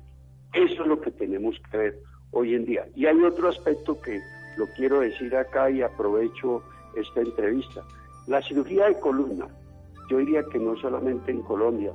Eso 0.52 0.82
es 0.82 0.88
lo 0.88 1.00
que 1.00 1.10
tenemos 1.10 1.60
que 1.70 1.76
ver 1.76 1.98
hoy 2.32 2.54
en 2.54 2.64
día. 2.64 2.86
Y 2.94 3.06
hay 3.06 3.20
otro 3.22 3.48
aspecto 3.48 4.00
que 4.00 4.20
lo 4.56 4.66
quiero 4.76 5.00
decir 5.00 5.34
acá 5.36 5.70
y 5.70 5.82
aprovecho 5.82 6.62
esta 6.96 7.20
entrevista. 7.20 7.82
La 8.26 8.42
cirugía 8.42 8.86
de 8.86 8.98
columna, 9.00 9.46
yo 10.10 10.18
diría 10.18 10.42
que 10.50 10.58
no 10.58 10.76
solamente 10.76 11.30
en 11.30 11.42
Colombia, 11.42 11.92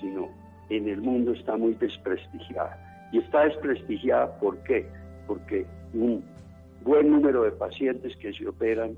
sino 0.00 0.28
en 0.68 0.88
el 0.88 1.00
mundo 1.00 1.32
está 1.32 1.56
muy 1.56 1.74
desprestigiada. 1.74 3.08
Y 3.12 3.18
está 3.18 3.44
desprestigiada 3.44 4.38
¿por? 4.38 4.86
Porque 5.26 5.66
un 5.94 6.24
buen 6.82 7.10
número 7.10 7.42
de 7.42 7.52
pacientes 7.52 8.16
que 8.16 8.32
se 8.32 8.46
operan 8.48 8.96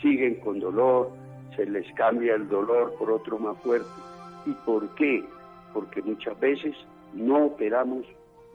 siguen 0.00 0.40
con 0.40 0.60
dolor, 0.60 1.10
se 1.56 1.66
les 1.66 1.90
cambia 1.94 2.34
el 2.34 2.48
dolor 2.48 2.94
por 2.98 3.10
otro 3.10 3.38
más 3.38 3.56
fuerte. 3.58 3.88
¿Y 4.46 4.52
por 4.64 4.88
qué? 4.94 5.24
Porque 5.72 6.02
muchas 6.02 6.38
veces 6.40 6.74
no 7.14 7.46
operamos 7.46 8.06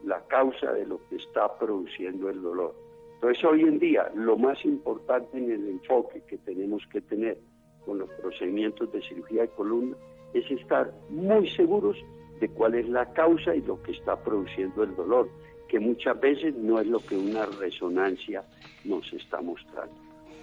la 0.04 0.20
causa 0.26 0.72
de 0.72 0.86
lo 0.86 1.00
que 1.08 1.16
está 1.16 1.58
produciendo 1.58 2.30
el 2.30 2.42
dolor. 2.42 2.74
Entonces 3.14 3.44
hoy 3.44 3.62
en 3.62 3.78
día 3.78 4.10
lo 4.14 4.36
más 4.36 4.64
importante 4.64 5.38
en 5.38 5.50
el 5.50 5.68
enfoque 5.68 6.22
que 6.28 6.38
tenemos 6.38 6.86
que 6.92 7.00
tener 7.00 7.38
con 7.84 7.98
los 7.98 8.10
procedimientos 8.20 8.92
de 8.92 9.02
cirugía 9.02 9.42
de 9.42 9.48
columna 9.48 9.96
es 10.34 10.50
estar 10.50 10.92
muy 11.08 11.48
seguros 11.50 11.96
de 12.40 12.48
cuál 12.50 12.74
es 12.74 12.88
la 12.88 13.10
causa 13.12 13.54
y 13.54 13.62
lo 13.62 13.82
que 13.82 13.92
está 13.92 14.16
produciendo 14.16 14.82
el 14.82 14.94
dolor, 14.94 15.28
que 15.68 15.80
muchas 15.80 16.20
veces 16.20 16.54
no 16.54 16.78
es 16.80 16.86
lo 16.86 17.00
que 17.00 17.16
una 17.16 17.46
resonancia 17.46 18.44
nos 18.84 19.10
está 19.12 19.40
mostrando. 19.40 19.94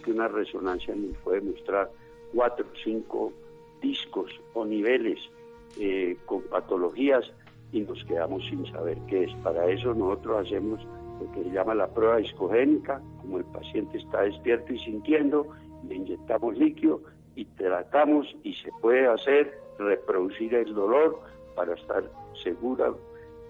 Que 0.04 0.12
una 0.12 0.28
resonancia 0.28 0.96
nos 0.96 1.16
puede 1.18 1.42
mostrar 1.42 1.92
cuatro 2.34 2.66
cinco 2.84 3.32
discos 3.82 4.32
o 4.54 4.66
niveles 4.66 5.20
eh, 5.80 6.18
con 6.26 6.42
patologías 6.44 7.32
y 7.74 7.82
nos 7.82 8.02
quedamos 8.06 8.46
sin 8.46 8.66
saber 8.72 8.98
qué 9.08 9.26
es. 9.26 9.34
Para 9.44 9.66
eso 9.66 9.94
nosotros 9.94 10.46
hacemos 10.46 10.80
lo 11.20 11.32
que 11.32 11.44
se 11.44 11.50
llama 11.50 11.74
la 11.74 11.88
prueba 11.88 12.18
discogénica, 12.18 13.02
como 13.20 13.40
el 13.40 13.46
paciente 13.46 13.98
está 13.98 14.22
despierto 14.22 14.74
y 14.74 14.80
sintiendo, 14.80 15.48
le 15.88 15.96
inyectamos 15.96 16.56
líquido 16.58 17.02
y 17.36 17.46
tratamos 17.46 18.34
y 18.44 18.54
se 18.54 18.70
puede 18.80 19.08
hacer 19.08 19.60
reproducir 19.80 20.54
el 20.54 20.74
dolor 20.74 21.20
para 21.56 21.74
estar 21.74 22.04
segura, 22.44 22.94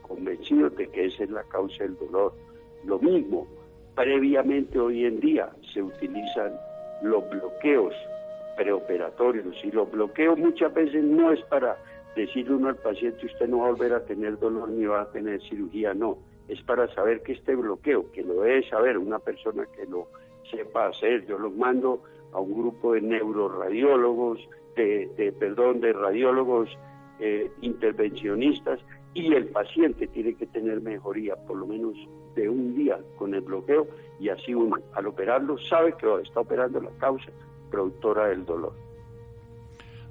convencido 0.01 0.69
de 0.69 0.88
que 0.88 1.05
esa 1.05 1.25
es 1.25 1.29
la 1.29 1.43
causa 1.43 1.83
del 1.83 1.97
dolor. 1.97 2.33
Lo 2.86 2.99
mismo, 2.99 3.45
previamente 3.95 4.79
hoy 4.79 5.05
en 5.05 5.19
día 5.19 5.49
se 5.73 5.81
utilizan 5.81 6.53
los 7.01 7.29
bloqueos 7.29 7.93
preoperatorios 8.55 9.55
y 9.63 9.71
los 9.71 9.91
bloqueos 9.91 10.38
muchas 10.38 10.73
veces 10.73 11.03
no 11.03 11.31
es 11.31 11.41
para 11.45 11.77
decirle 12.15 12.56
uno 12.56 12.69
al 12.69 12.76
paciente 12.78 13.26
usted 13.26 13.47
no 13.47 13.60
va 13.60 13.67
a 13.67 13.71
volver 13.71 13.93
a 13.93 14.06
tener 14.06 14.38
dolor 14.38 14.69
ni 14.69 14.86
va 14.86 15.02
a 15.02 15.12
tener 15.12 15.41
cirugía, 15.41 15.93
no, 15.93 16.17
es 16.47 16.62
para 16.63 16.93
saber 16.93 17.21
que 17.21 17.34
este 17.34 17.56
bloqueo, 17.56 18.12
que 18.12 18.23
lo 18.23 18.41
debe 18.41 18.67
saber 18.69 18.97
una 18.97 19.19
persona 19.19 19.65
que 19.76 19.86
lo 19.86 20.08
sepa 20.52 20.88
hacer, 20.88 21.26
yo 21.26 21.38
los 21.38 21.54
mando 21.56 22.04
a 22.34 22.39
un 22.39 22.54
grupo 22.54 22.93
de 22.93 23.02
neuroradiólogos, 23.02 24.39
de, 24.76 25.34
perdón, 25.39 25.82
de 25.82 25.93
radiólogos 25.93 26.69
eh, 27.19 27.52
intervencionistas 27.62 28.80
y 29.13 29.34
el 29.34 29.47
paciente 29.47 30.08
tiene 30.08 30.34
que 30.34 30.47
tener 30.47 30.82
mejoría 30.82 31.36
por 31.36 31.58
lo 31.58 31.67
menos 31.67 31.93
de 32.36 32.49
un 32.49 32.76
día 32.76 32.99
con 33.17 33.36
el 33.36 33.41
bloqueo 33.41 33.88
y 34.19 34.30
así 34.30 34.56
uno 34.56 34.78
al 34.93 35.06
operarlo 35.08 35.58
sabe 35.60 35.93
que 35.93 36.08
está 36.23 36.39
operando 36.39 36.82
la 36.82 36.89
causa 36.97 37.30
productora 37.69 38.28
del 38.28 38.45
dolor. 38.45 38.83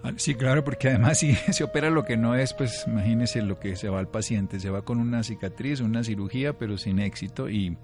Ah, 0.03 0.13
sí, 0.17 0.35
claro, 0.35 0.65
porque 0.65 0.89
además 0.89 1.19
si 1.21 1.35
se 1.35 1.65
opera 1.65 1.91
lo 1.91 2.05
que 2.05 2.17
no 2.17 2.35
es, 2.35 2.55
pues 2.55 2.87
imagínese 2.87 3.43
lo 3.43 3.59
que 3.59 3.77
se 3.77 3.89
va 3.89 3.99
al 3.99 4.09
paciente. 4.09 4.61
Se 4.61 4.71
va 4.71 4.83
con 4.83 4.99
una 5.01 5.23
cicatriz, 5.23 5.81
una 5.81 6.05
cirugía, 6.05 6.53
pero 6.55 6.79
sin 6.79 6.99
éxito 6.99 7.49
y 7.49 7.77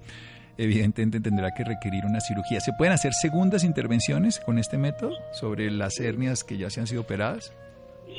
evidentemente 0.57 1.21
tendrá 1.21 1.51
que 1.55 1.63
requerir 1.63 2.05
una 2.05 2.19
cirugía. 2.19 2.59
¿Se 2.59 2.73
pueden 2.77 2.93
hacer 2.93 3.13
segundas 3.13 3.63
intervenciones 3.63 4.39
con 4.39 4.57
este 4.59 4.77
método 4.77 5.11
sobre 5.31 5.71
las 5.71 5.99
hernias 5.99 6.43
que 6.43 6.57
ya 6.57 6.69
se 6.69 6.81
han 6.81 6.87
sido 6.87 7.01
operadas? 7.01 7.55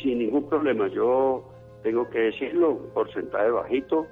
Sin 0.03 0.19
ningún 0.19 0.49
problema. 0.49 0.89
Yo 0.89 1.45
tengo 1.83 2.09
que 2.09 2.19
decirlo, 2.19 2.79
porcentaje 2.95 3.51
bajito, 3.51 4.07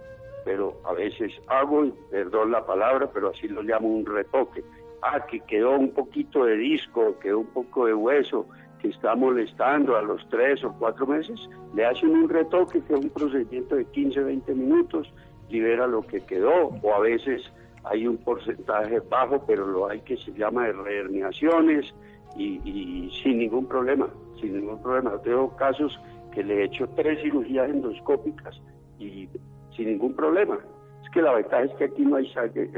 pero 0.44 0.78
a 0.84 0.92
veces 0.92 1.32
hago, 1.46 1.90
perdón 2.10 2.52
la 2.52 2.66
palabra, 2.66 3.10
pero 3.12 3.30
así 3.30 3.48
lo 3.48 3.62
llamo 3.62 3.88
un 3.88 4.04
retoque 4.04 4.62
ah, 5.02 5.24
que 5.26 5.40
quedó 5.40 5.76
un 5.76 5.90
poquito 5.92 6.44
de 6.44 6.56
disco, 6.56 7.18
quedó 7.20 7.40
un 7.40 7.46
poco 7.46 7.86
de 7.86 7.94
hueso, 7.94 8.46
que 8.78 8.88
está 8.88 9.14
molestando 9.14 9.96
a 9.96 10.02
los 10.02 10.26
tres 10.28 10.62
o 10.64 10.72
cuatro 10.78 11.06
meses, 11.06 11.48
le 11.74 11.84
hacen 11.84 12.10
un 12.10 12.28
retoque 12.28 12.80
que 12.82 12.94
es 12.94 13.00
un 13.00 13.10
procedimiento 13.10 13.76
de 13.76 13.84
15, 13.86 14.20
20 14.20 14.54
minutos, 14.54 15.12
libera 15.48 15.86
lo 15.86 16.02
que 16.02 16.20
quedó, 16.20 16.68
o 16.82 16.94
a 16.94 17.00
veces 17.00 17.42
hay 17.84 18.06
un 18.06 18.18
porcentaje 18.18 19.00
bajo, 19.00 19.44
pero 19.46 19.66
lo 19.66 19.88
hay 19.88 20.00
que 20.00 20.16
se 20.16 20.32
llama 20.32 20.66
de 20.66 20.72
reherniaciones 20.72 21.94
y, 22.36 23.10
sin 23.22 23.38
ningún 23.38 23.66
problema, 23.66 24.08
sin 24.40 24.54
ningún 24.54 24.80
problema. 24.82 25.20
Tengo 25.22 25.54
casos 25.56 25.98
que 26.32 26.42
le 26.42 26.60
he 26.60 26.64
hecho 26.64 26.88
tres 26.94 27.20
cirugías 27.22 27.68
endoscópicas 27.68 28.60
y 28.98 29.28
sin 29.74 29.86
ningún 29.86 30.14
problema. 30.14 30.58
Es 31.02 31.10
que 31.10 31.22
la 31.22 31.34
ventaja 31.34 31.64
es 31.64 31.74
que 31.74 31.84
aquí 31.84 32.02
no 32.02 32.16
hay, 32.16 32.30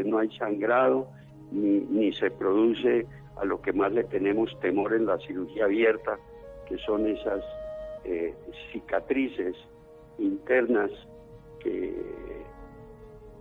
no 0.04 0.18
hay 0.18 0.30
sangrado, 0.36 1.08
ni, 1.50 1.80
ni 1.80 2.12
se 2.12 2.30
produce 2.30 3.06
a 3.40 3.44
lo 3.44 3.60
que 3.60 3.72
más 3.72 3.92
le 3.92 4.04
tenemos 4.04 4.58
temor 4.60 4.94
en 4.94 5.06
la 5.06 5.18
cirugía 5.18 5.64
abierta, 5.64 6.18
que 6.68 6.76
son 6.78 7.06
esas 7.06 7.42
eh, 8.04 8.34
cicatrices 8.72 9.56
internas 10.18 10.90
que 11.60 11.94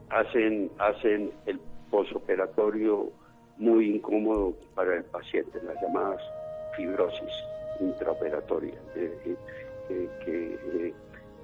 hacen, 0.09 0.71
hacen 0.77 1.31
el 1.45 1.59
posoperatorio 1.91 3.09
muy 3.57 3.95
incómodo 3.95 4.53
para 4.75 4.95
el 4.95 5.03
paciente, 5.05 5.59
las 5.63 5.81
llamadas 5.81 6.21
fibrosis 6.75 7.43
intraoperatoria, 7.81 8.75
que 8.93 9.37
eh, 10.27 10.93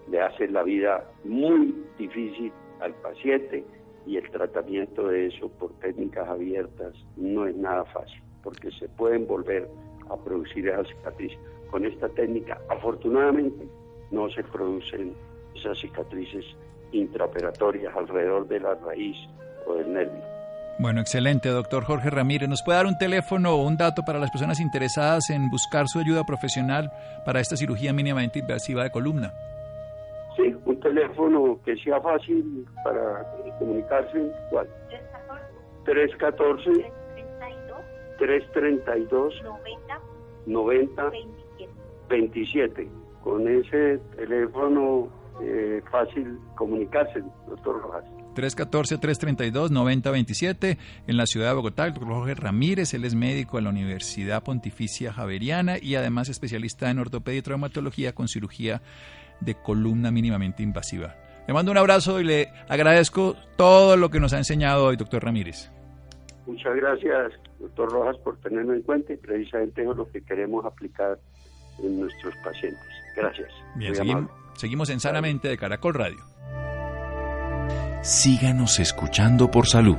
le 0.10 0.22
hacen 0.22 0.54
la 0.54 0.64
vida 0.64 1.04
muy 1.24 1.76
difícil 1.98 2.52
al 2.80 2.94
paciente 2.96 3.64
y 4.06 4.18
el 4.18 4.30
tratamiento 4.30 5.08
de 5.08 5.28
eso 5.28 5.50
por 5.50 5.72
técnicas 5.80 6.28
abiertas 6.28 6.94
no 7.16 7.48
es 7.48 7.56
nada 7.56 7.86
fácil, 7.86 8.22
porque 8.46 8.72
se 8.80 8.88
pueden 8.88 9.28
volver 9.28 9.68
a 10.10 10.16
producir 10.16 10.70
esas 10.70 10.88
cicatrices. 10.88 11.38
Con 11.70 11.86
esta 11.86 12.08
técnica, 12.10 12.62
afortunadamente, 12.70 13.68
no 14.12 14.30
se 14.30 14.44
producen 14.44 15.14
esas 15.56 15.78
cicatrices 15.80 16.46
intraoperatorias 16.94 17.94
alrededor 17.94 18.48
de 18.48 18.60
la 18.62 18.76
raíz 18.76 19.18
o 19.68 19.74
del 19.74 19.92
nervio. 19.92 20.24
Bueno, 20.78 21.02
excelente, 21.02 21.50
doctor 21.50 21.84
Jorge 21.84 22.10
Ramírez. 22.10 22.48
¿Nos 22.48 22.62
puede 22.62 22.78
dar 22.78 22.86
un 22.86 22.98
teléfono 22.98 23.56
o 23.56 23.66
un 23.66 23.78
dato 23.78 24.04
para 24.04 24.20
las 24.20 24.30
personas 24.30 24.60
interesadas 24.60 25.30
en 25.30 25.50
buscar 25.50 25.88
su 25.88 26.00
ayuda 26.00 26.24
profesional 26.26 26.92
para 27.26 27.40
esta 27.40 27.56
cirugía 27.56 27.94
mínimamente 27.94 28.40
invasiva 28.40 28.84
de 28.84 28.92
columna? 28.92 29.34
Sí, 30.36 30.54
un 30.66 30.80
teléfono 30.82 31.58
que 31.66 31.78
sea 31.78 32.00
fácil 32.02 32.66
para 32.84 33.26
comunicarse. 33.58 34.32
¿Cuál? 34.50 34.68
314 35.86 37.05
332 38.18 39.34
90 39.44 40.00
90 40.48 41.12
27. 42.10 42.88
Con 43.24 43.48
ese 43.48 44.00
teléfono 44.16 45.08
eh, 45.42 45.82
fácil 45.92 46.40
comunicarse, 46.56 47.22
doctor 47.48 47.82
Rojas. 47.82 48.04
314-332-9027 48.36 50.78
en 51.08 51.18
la 51.18 51.26
ciudad 51.26 51.48
de 51.50 51.56
Bogotá. 51.56 51.86
El 51.86 51.94
doctor 51.94 52.14
Jorge 52.14 52.36
Ramírez, 52.36 52.94
él 52.94 53.06
es 53.06 53.16
médico 53.16 53.58
de 53.58 53.64
la 53.64 53.70
Universidad 53.70 54.44
Pontificia 54.44 55.12
Javeriana 55.14 55.78
y 55.82 55.96
además 55.96 56.30
especialista 56.30 56.92
en 56.92 57.00
ortopedia 57.00 57.40
y 57.40 57.44
traumatología 57.44 58.14
con 58.14 58.28
cirugía 58.28 58.84
de 59.40 59.56
columna 59.56 60.12
mínimamente 60.12 60.62
invasiva. 60.64 61.16
Le 61.48 61.54
mando 61.54 61.72
un 61.72 61.78
abrazo 61.78 62.20
y 62.20 62.26
le 62.26 62.50
agradezco 62.68 63.38
todo 63.56 63.96
lo 63.98 64.10
que 64.10 64.20
nos 64.20 64.34
ha 64.34 64.38
enseñado 64.38 64.86
hoy, 64.86 64.98
doctor 64.98 65.24
Ramírez. 65.24 65.72
Muchas 66.46 66.76
gracias, 66.76 67.32
doctor 67.60 67.92
Rojas, 67.92 68.18
por 68.18 68.38
tenerlo 68.38 68.74
en 68.74 68.82
cuenta 68.82 69.14
y 69.14 69.18
precisamente 69.18 69.82
es 69.82 69.96
lo 69.96 70.10
que 70.12 70.22
queremos 70.22 70.66
aplicar 70.66 71.20
en 71.80 72.00
nuestros 72.00 72.34
pacientes. 72.44 72.84
Gracias. 73.16 73.50
Bien, 73.76 73.96
seguimos, 73.96 74.32
seguimos 74.56 74.90
en 74.90 75.00
Sanamente 75.00 75.48
de 75.48 75.58
Caracol 75.58 75.94
Radio. 75.94 76.20
Síganos 78.02 78.80
escuchando 78.80 79.50
por 79.50 79.68
salud. 79.68 79.98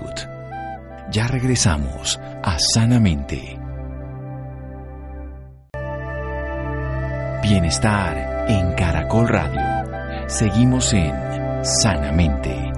Ya 1.11 1.27
regresamos 1.27 2.19
a 2.43 2.59
Sanamente. 2.59 3.59
Bienestar 7.43 8.47
en 8.49 8.75
Caracol 8.75 9.29
Radio. 9.29 10.29
Seguimos 10.29 10.93
en 10.93 11.15
Sanamente. 11.65 12.76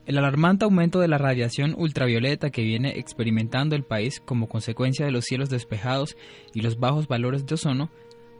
El 0.06 0.18
alarmante 0.18 0.66
aumento 0.66 1.00
de 1.00 1.08
la 1.08 1.20
radiación 1.20 1.76
ultravioleta 1.78 2.50
que 2.50 2.64
viene 2.64 2.98
experimentando 2.98 3.76
el 3.76 3.84
país 3.84 4.20
como 4.20 4.50
consecuencia 4.50 5.06
de 5.06 5.12
los 5.12 5.26
cielos 5.26 5.50
despejados 5.50 6.18
y 6.54 6.62
los 6.62 6.80
bajos 6.80 7.08
valores 7.08 7.46
de 7.46 7.54
ozono 7.54 7.92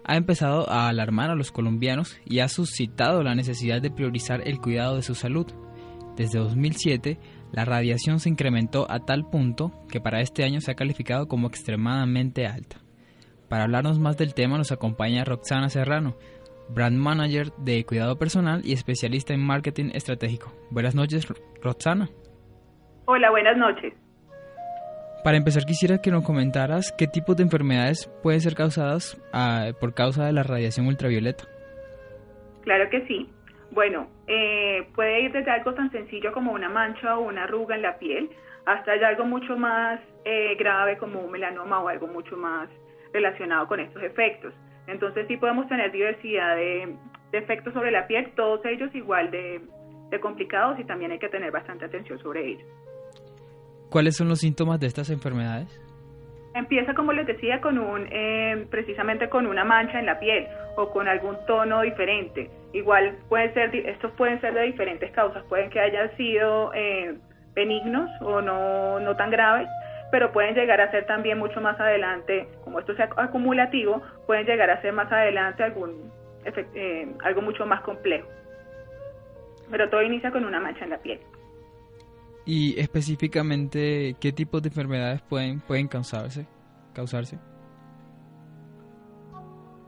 ha 0.04 0.16
empezado 0.16 0.68
a 0.68 0.88
alarmar 0.88 1.30
a 1.30 1.36
los 1.36 1.52
colombianos 1.52 2.18
y 2.26 2.40
ha 2.40 2.48
suscitado 2.48 3.22
la 3.22 3.36
necesidad 3.36 3.82
de 3.82 3.92
priorizar 3.92 4.48
el 4.48 4.60
cuidado 4.60 4.96
de 4.96 5.04
su 5.04 5.14
salud. 5.14 5.46
Desde 6.16 6.40
2007, 6.40 7.20
la 7.52 7.66
radiación 7.66 8.20
se 8.20 8.30
incrementó 8.30 8.90
a 8.90 9.06
tal 9.06 9.30
punto 9.30 9.72
que 9.90 10.02
para 10.02 10.22
este 10.22 10.44
año 10.44 10.62
se 10.62 10.72
ha 10.72 10.76
calificado 10.76 11.28
como 11.28 11.48
extremadamente 11.48 12.48
alta. 12.48 12.82
Para 13.50 13.64
hablarnos 13.64 14.00
más 14.00 14.16
del 14.18 14.36
tema 14.36 14.58
nos 14.58 14.72
acompaña 14.72 15.26
Roxana 15.26 15.70
Serrano, 15.70 16.16
brand 16.70 16.98
manager 16.98 17.48
de 17.58 17.84
cuidado 17.84 18.18
personal 18.18 18.62
y 18.64 18.74
especialista 18.74 19.34
en 19.34 19.44
marketing 19.46 19.90
estratégico. 19.94 20.54
Buenas 20.70 20.94
noches, 20.94 21.28
Roxana. 21.64 22.10
Hola, 23.06 23.32
buenas 23.32 23.58
noches. 23.58 23.94
Para 25.24 25.36
empezar, 25.36 25.66
quisiera 25.66 26.00
que 26.00 26.12
nos 26.12 26.24
comentaras 26.24 26.94
qué 26.98 27.08
tipo 27.08 27.34
de 27.34 27.44
enfermedades 27.44 28.08
pueden 28.22 28.40
ser 28.40 28.54
causadas 28.54 29.20
ah, 29.34 29.72
por 29.80 29.96
causa 29.96 30.26
de 30.26 30.32
la 30.32 30.44
radiación 30.44 30.86
ultravioleta. 30.86 31.46
Claro 32.62 32.88
que 32.92 33.06
sí. 33.08 33.30
Bueno, 33.72 34.08
eh, 34.28 34.88
puede 34.94 35.22
ir 35.22 35.32
desde 35.32 35.52
algo 35.52 35.74
tan 35.74 35.92
sencillo 35.92 36.32
como 36.34 36.52
una 36.52 36.70
mancha 36.70 37.18
o 37.18 37.28
una 37.28 37.44
arruga 37.44 37.76
en 37.76 37.82
la 37.82 37.98
piel 37.98 38.30
hasta 38.66 38.92
algo 38.92 39.26
mucho 39.26 39.58
más 39.58 40.00
eh, 40.24 40.56
grave 40.56 40.98
como 40.98 41.20
un 41.22 41.32
melanoma 41.32 41.80
o 41.80 41.88
algo 41.88 42.08
mucho 42.08 42.38
más 42.38 42.70
relacionado 43.14 43.68
con 43.68 43.80
estos 43.80 44.02
efectos. 44.04 44.54
Entonces 44.88 45.28
sí 45.28 45.38
podemos 45.38 45.68
tener 45.68 45.92
diversidad 45.92 46.56
de, 46.56 46.96
efectos 47.32 47.74
sobre 47.74 47.92
la 47.92 48.08
piel, 48.08 48.32
todos 48.36 48.66
ellos 48.66 48.94
igual 48.96 49.30
de, 49.30 49.62
complicados 50.20 50.80
y 50.80 50.84
también 50.86 51.12
hay 51.12 51.20
que 51.20 51.30
tener 51.30 51.52
bastante 51.52 51.86
atención 51.86 52.18
sobre 52.20 52.48
ellos. 52.48 52.68
¿Cuáles 53.90 54.16
son 54.16 54.28
los 54.28 54.40
síntomas 54.40 54.80
de 54.80 54.88
estas 54.88 55.10
enfermedades? 55.12 55.80
Empieza, 56.56 56.96
como 56.96 57.14
les 57.14 57.28
decía, 57.28 57.62
con 57.62 57.78
un, 57.78 58.08
eh, 58.12 58.66
precisamente 58.72 59.30
con 59.30 59.46
una 59.46 59.64
mancha 59.64 60.00
en 60.00 60.08
la 60.08 60.20
piel 60.20 60.48
o 60.78 60.90
con 60.90 61.08
algún 61.08 61.38
tono 61.46 61.82
diferente. 61.82 62.50
Igual 62.74 63.18
pueden 63.30 63.54
ser, 63.54 63.76
estos 63.76 64.12
pueden 64.14 64.42
ser 64.42 64.56
de 64.56 64.64
diferentes 64.64 65.12
causas, 65.12 65.44
pueden 65.46 65.70
que 65.70 65.80
hayan 65.80 66.16
sido 66.18 66.74
eh, 66.74 67.16
benignos 67.54 68.10
o 68.22 68.42
no, 68.42 69.00
no 69.00 69.16
tan 69.16 69.30
graves, 69.30 69.68
pero 70.12 70.32
pueden 70.32 70.56
llegar 70.56 70.82
a 70.82 70.92
ser 70.92 71.06
también 71.06 71.38
mucho 71.38 71.62
más 71.62 71.80
adelante, 71.80 72.48
como 72.64 72.80
esto 72.80 72.94
es 72.94 73.00
acumulativo, 73.18 74.02
pueden 74.26 74.46
llegar 74.46 74.70
a 74.70 74.82
ser 74.82 74.94
más 74.94 75.12
adelante 75.12 75.64
algún 75.64 76.12
eh, 76.74 77.08
algo 77.24 77.42
mucho 77.42 77.66
más 77.66 77.82
complejo. 77.82 78.28
Pero 79.70 79.90
todo 79.90 80.02
inicia 80.02 80.32
con 80.32 80.46
una 80.46 80.60
mancha 80.60 80.84
en 80.84 80.90
la 80.92 80.98
piel. 80.98 81.20
¿Y 82.46 82.80
específicamente 82.80 84.16
qué 84.20 84.32
tipos 84.32 84.64
de 84.64 84.70
enfermedades 84.70 85.22
pueden, 85.22 85.60
pueden 85.60 85.88
causarse? 85.88 86.48
causarse? 86.94 87.38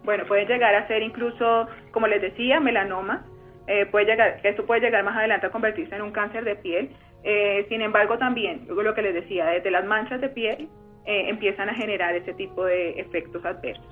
Bueno, 0.03 0.26
pueden 0.26 0.47
llegar 0.47 0.74
a 0.76 0.88
ser 0.88 1.03
incluso, 1.03 1.67
como 1.91 2.07
les 2.07 2.22
decía, 2.22 2.59
melanoma, 2.59 3.26
eh, 3.67 3.86
puede 3.86 4.05
llegar, 4.05 4.39
esto 4.43 4.65
puede 4.65 4.82
llegar 4.82 5.03
más 5.03 5.15
adelante 5.15 5.47
a 5.47 5.51
convertirse 5.51 5.95
en 5.95 6.01
un 6.01 6.11
cáncer 6.11 6.43
de 6.43 6.55
piel. 6.55 6.95
Eh, 7.24 7.65
sin 7.69 7.82
embargo, 7.82 8.17
también, 8.17 8.65
luego 8.67 8.82
lo 8.82 8.93
que 8.93 9.01
les 9.01 9.13
decía, 9.13 9.45
desde 9.45 9.72
las 9.72 9.86
manchas 9.86 10.22
de 10.22 10.30
piel 10.30 10.69
eh, 11.05 11.30
empiezan 11.30 11.69
a 11.69 11.76
generar 11.76 12.15
ese 12.15 12.34
tipo 12.34 12.65
de 12.65 12.99
efectos 12.99 13.43
adversos. 13.45 13.86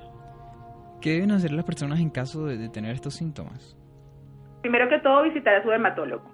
¿Qué 1.02 1.12
deben 1.12 1.32
hacer 1.32 1.52
las 1.52 1.66
personas 1.66 2.00
en 2.00 2.10
caso 2.10 2.46
de, 2.46 2.70
tener 2.70 2.92
estos 2.92 3.16
síntomas? 3.16 3.78
Primero 4.62 4.90
que 4.90 5.00
todo, 5.00 5.24
visitar 5.24 5.56
a 5.56 5.64
su 5.64 5.70
dermatólogo. 5.70 6.30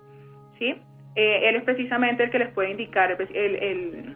¿sí? 0.57 0.75
él 1.15 1.55
es 1.55 1.63
precisamente 1.63 2.23
el 2.23 2.29
que 2.29 2.39
les 2.39 2.53
puede 2.53 2.71
indicar 2.71 3.09
el, 3.11 3.55
el, 3.55 4.15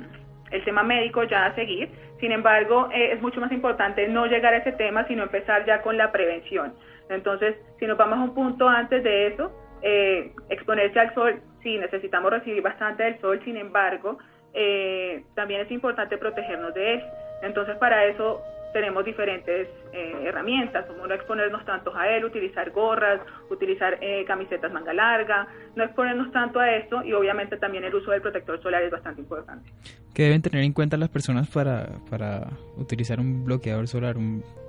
el 0.52 0.66
tema 0.66 0.84
médico 0.84 1.24
ya 1.24 1.46
a 1.46 1.56
seguir. 1.56 1.90
Sin 2.20 2.32
embargo, 2.32 2.90
es 2.94 3.22
mucho 3.22 3.40
más 3.40 3.52
importante 3.52 4.08
no 4.08 4.26
llegar 4.26 4.54
a 4.54 4.58
ese 4.58 4.74
tema, 4.74 5.08
sino 5.08 5.24
empezar 5.24 5.66
ya 5.66 5.82
con 5.82 5.98
la 5.98 6.12
prevención. 6.12 6.74
Entonces, 7.10 7.56
si 7.80 7.86
nos 7.86 7.98
vamos 7.98 8.20
a 8.20 8.24
un 8.24 8.34
punto 8.34 8.68
antes 8.68 9.04
de 9.04 9.28
eso, 9.28 9.52
eh, 9.82 10.32
exponerse 10.50 11.00
al 11.00 11.14
sol, 11.14 11.42
sí, 11.64 11.78
necesitamos 11.78 12.32
recibir 12.32 12.62
bastante 12.62 13.04
del 13.04 13.20
sol, 13.20 13.42
sin 13.44 13.58
embargo, 13.58 14.18
eh, 14.54 15.24
también 15.36 15.62
es 15.62 15.72
importante 15.72 16.18
protegernos 16.18 16.74
de 16.74 16.96
él. 16.96 17.04
Entonces, 17.42 17.78
para 17.78 18.06
eso 18.06 18.42
tenemos 18.74 19.04
diferentes 19.04 19.68
eh, 19.94 20.24
herramientas, 20.26 20.86
como 20.86 21.08
no 21.08 21.14
exponernos 21.14 21.66
tanto 21.66 21.96
a 21.96 22.08
él, 22.10 22.24
utilizar 22.24 22.70
gorras, 22.72 23.22
utilizar 23.50 23.98
camisetas 24.28 24.72
manga 24.72 24.94
larga, 24.94 25.48
no 25.76 25.84
exponernos 25.84 26.32
tanto 26.32 26.60
a 26.60 26.70
esto 26.76 27.04
y 27.04 27.14
obviamente 27.14 27.58
también 27.58 27.84
el 27.84 27.96
uso 27.96 28.12
del 28.12 28.22
protector 28.22 28.62
solar 28.62 28.84
es 28.84 28.92
bastante 28.92 29.22
importante. 29.22 29.72
¿Qué 30.14 30.24
deben 30.24 30.42
tener 30.42 30.64
en 30.64 30.74
cuenta 30.74 30.98
las 30.98 31.10
personas 31.10 31.50
para, 31.50 31.88
para 32.12 32.50
utilizar 32.78 33.20
un 33.20 33.44
bloqueador 33.46 33.88
solar, 33.88 34.18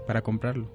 para 0.07 0.23
comprarlo? 0.23 0.67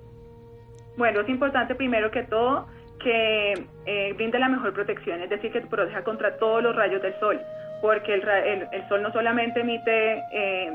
Bueno, 0.98 1.22
es 1.22 1.30
importante 1.30 1.76
primero 1.76 2.12
que 2.12 2.24
todo 2.24 2.68
que 3.00 3.54
eh, 3.86 4.14
brinde 4.16 4.40
la 4.40 4.50
mejor 4.50 4.74
protección, 4.74 5.22
es 5.22 5.30
decir, 5.30 5.52
que 5.52 5.62
proteja 5.62 6.04
contra 6.04 6.38
todos 6.38 6.64
los 6.64 6.76
rayos 6.76 7.02
del 7.02 7.18
sol, 7.20 7.40
porque 7.82 8.14
el, 8.14 8.68
el, 8.72 8.88
sol 8.90 9.02
no 9.02 9.12
solamente 9.12 9.62
emite 9.62 10.24
eh, 10.32 10.74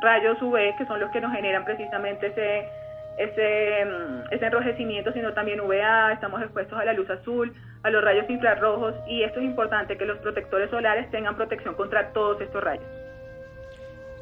rayos 0.00 0.40
UV, 0.40 0.76
que 0.76 0.86
son 0.86 1.00
los 1.00 1.10
que 1.10 1.20
nos 1.20 1.32
generan 1.32 1.64
precisamente 1.64 2.28
ese, 2.28 2.68
ese, 3.18 3.84
mm, 3.84 4.32
ese 4.32 4.46
enrojecimiento, 4.46 5.12
sino 5.12 5.32
también 5.34 5.60
UVA, 5.60 6.12
estamos 6.12 6.42
expuestos 6.42 6.78
a 6.78 6.84
la 6.84 6.92
luz 6.92 7.08
azul, 7.10 7.52
a 7.82 7.90
los 7.90 8.02
rayos 8.02 8.28
infrarrojos, 8.28 8.94
y 9.06 9.22
esto 9.22 9.40
es 9.40 9.44
importante, 9.44 9.96
que 9.96 10.06
los 10.06 10.18
protectores 10.18 10.70
solares 10.70 11.10
tengan 11.10 11.36
protección 11.36 11.74
contra 11.74 12.12
todos 12.12 12.40
estos 12.40 12.62
rayos. 12.62 12.86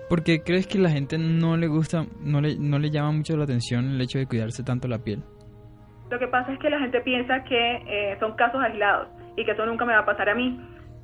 ¿Por 0.09 0.23
qué 0.23 0.43
crees 0.43 0.67
que 0.67 0.79
la 0.79 0.91
gente 0.91 1.19
no 1.19 1.57
le 1.57 1.67
gusta, 1.67 2.07
no 2.21 2.41
le, 2.41 2.57
no 2.57 2.79
le 2.79 2.91
llama 2.91 3.11
mucho 3.11 3.37
la 3.37 3.45
atención 3.45 3.95
el 3.95 4.01
hecho 4.01 4.19
de 4.19 4.27
cuidarse 4.27 4.63
tanto 4.63 4.87
la 4.87 4.99
piel? 4.99 5.23
Lo 6.11 6.19
que 6.19 6.29
pasa 6.29 6.53
es 6.53 6.59
que 6.59 6.71
la 6.71 6.79
gente 6.79 7.01
piensa 7.01 7.43
que 7.45 7.83
eh, 7.87 8.17
son 8.21 8.37
casos 8.37 8.63
aislados 8.63 9.09
y 9.37 9.45
que 9.45 9.53
eso 9.53 9.67
nunca 9.67 9.85
me 9.85 9.93
va 9.93 10.01
a 10.01 10.07
pasar 10.07 10.29
a 10.29 10.35
mí, 10.35 10.61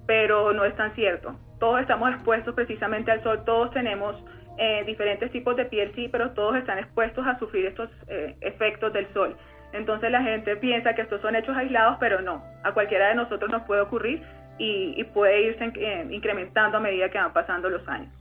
pero 0.06 0.52
no 0.52 0.64
es 0.64 0.76
tan 0.76 0.94
cierto. 0.94 1.34
Todos 1.58 1.80
estamos 1.80 2.10
expuestos 2.12 2.54
precisamente 2.54 3.10
al 3.10 3.22
sol, 3.22 3.42
todos 3.44 3.72
tenemos 3.72 4.16
eh, 4.58 4.84
diferentes 4.86 5.30
tipos 5.32 5.56
de 5.56 5.64
piel, 5.64 5.92
sí, 5.94 6.08
pero 6.08 6.30
todos 6.32 6.56
están 6.56 6.78
expuestos 6.78 7.26
a 7.26 7.38
sufrir 7.38 7.66
estos 7.66 7.90
eh, 8.06 8.36
efectos 8.40 8.92
del 8.92 9.12
sol. 9.12 9.36
Entonces 9.72 10.10
la 10.10 10.22
gente 10.22 10.56
piensa 10.56 10.94
que 10.94 11.02
estos 11.02 11.20
son 11.20 11.34
hechos 11.34 11.56
aislados, 11.56 11.96
pero 11.98 12.20
no. 12.20 12.44
A 12.62 12.72
cualquiera 12.72 13.08
de 13.08 13.14
nosotros 13.14 13.50
nos 13.50 13.62
puede 13.62 13.80
ocurrir 13.80 14.22
y, 14.58 14.94
y 15.00 15.04
puede 15.04 15.48
irse 15.48 15.64
incrementando 16.10 16.76
a 16.76 16.80
medida 16.80 17.08
que 17.08 17.18
van 17.18 17.32
pasando 17.32 17.70
los 17.70 17.86
años. 17.88 18.12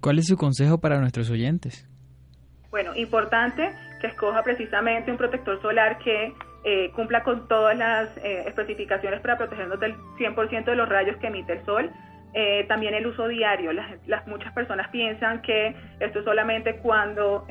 ¿Cuál 0.00 0.18
es 0.18 0.26
su 0.26 0.36
consejo 0.36 0.78
para 0.78 0.98
nuestros 0.98 1.30
oyentes? 1.30 1.88
Bueno, 2.70 2.94
importante 2.96 3.70
que 4.00 4.08
escoja 4.08 4.42
precisamente 4.42 5.10
un 5.10 5.16
protector 5.16 5.60
solar 5.60 5.98
que 5.98 6.34
eh, 6.64 6.90
cumpla 6.94 7.22
con 7.22 7.46
todas 7.48 7.76
las 7.76 8.16
eh, 8.18 8.44
especificaciones 8.46 9.20
para 9.20 9.38
protegernos 9.38 9.78
del 9.78 9.96
100% 10.18 10.64
de 10.64 10.76
los 10.76 10.88
rayos 10.88 11.16
que 11.18 11.28
emite 11.28 11.52
el 11.54 11.64
sol. 11.64 11.90
Eh, 12.34 12.64
también 12.68 12.92
el 12.94 13.06
uso 13.06 13.28
diario. 13.28 13.72
Las, 13.72 14.26
muchas 14.26 14.52
personas 14.52 14.88
piensan 14.88 15.40
que 15.42 15.74
esto 16.00 16.18
es 16.18 16.24
solamente 16.24 16.76
cuando 16.76 17.46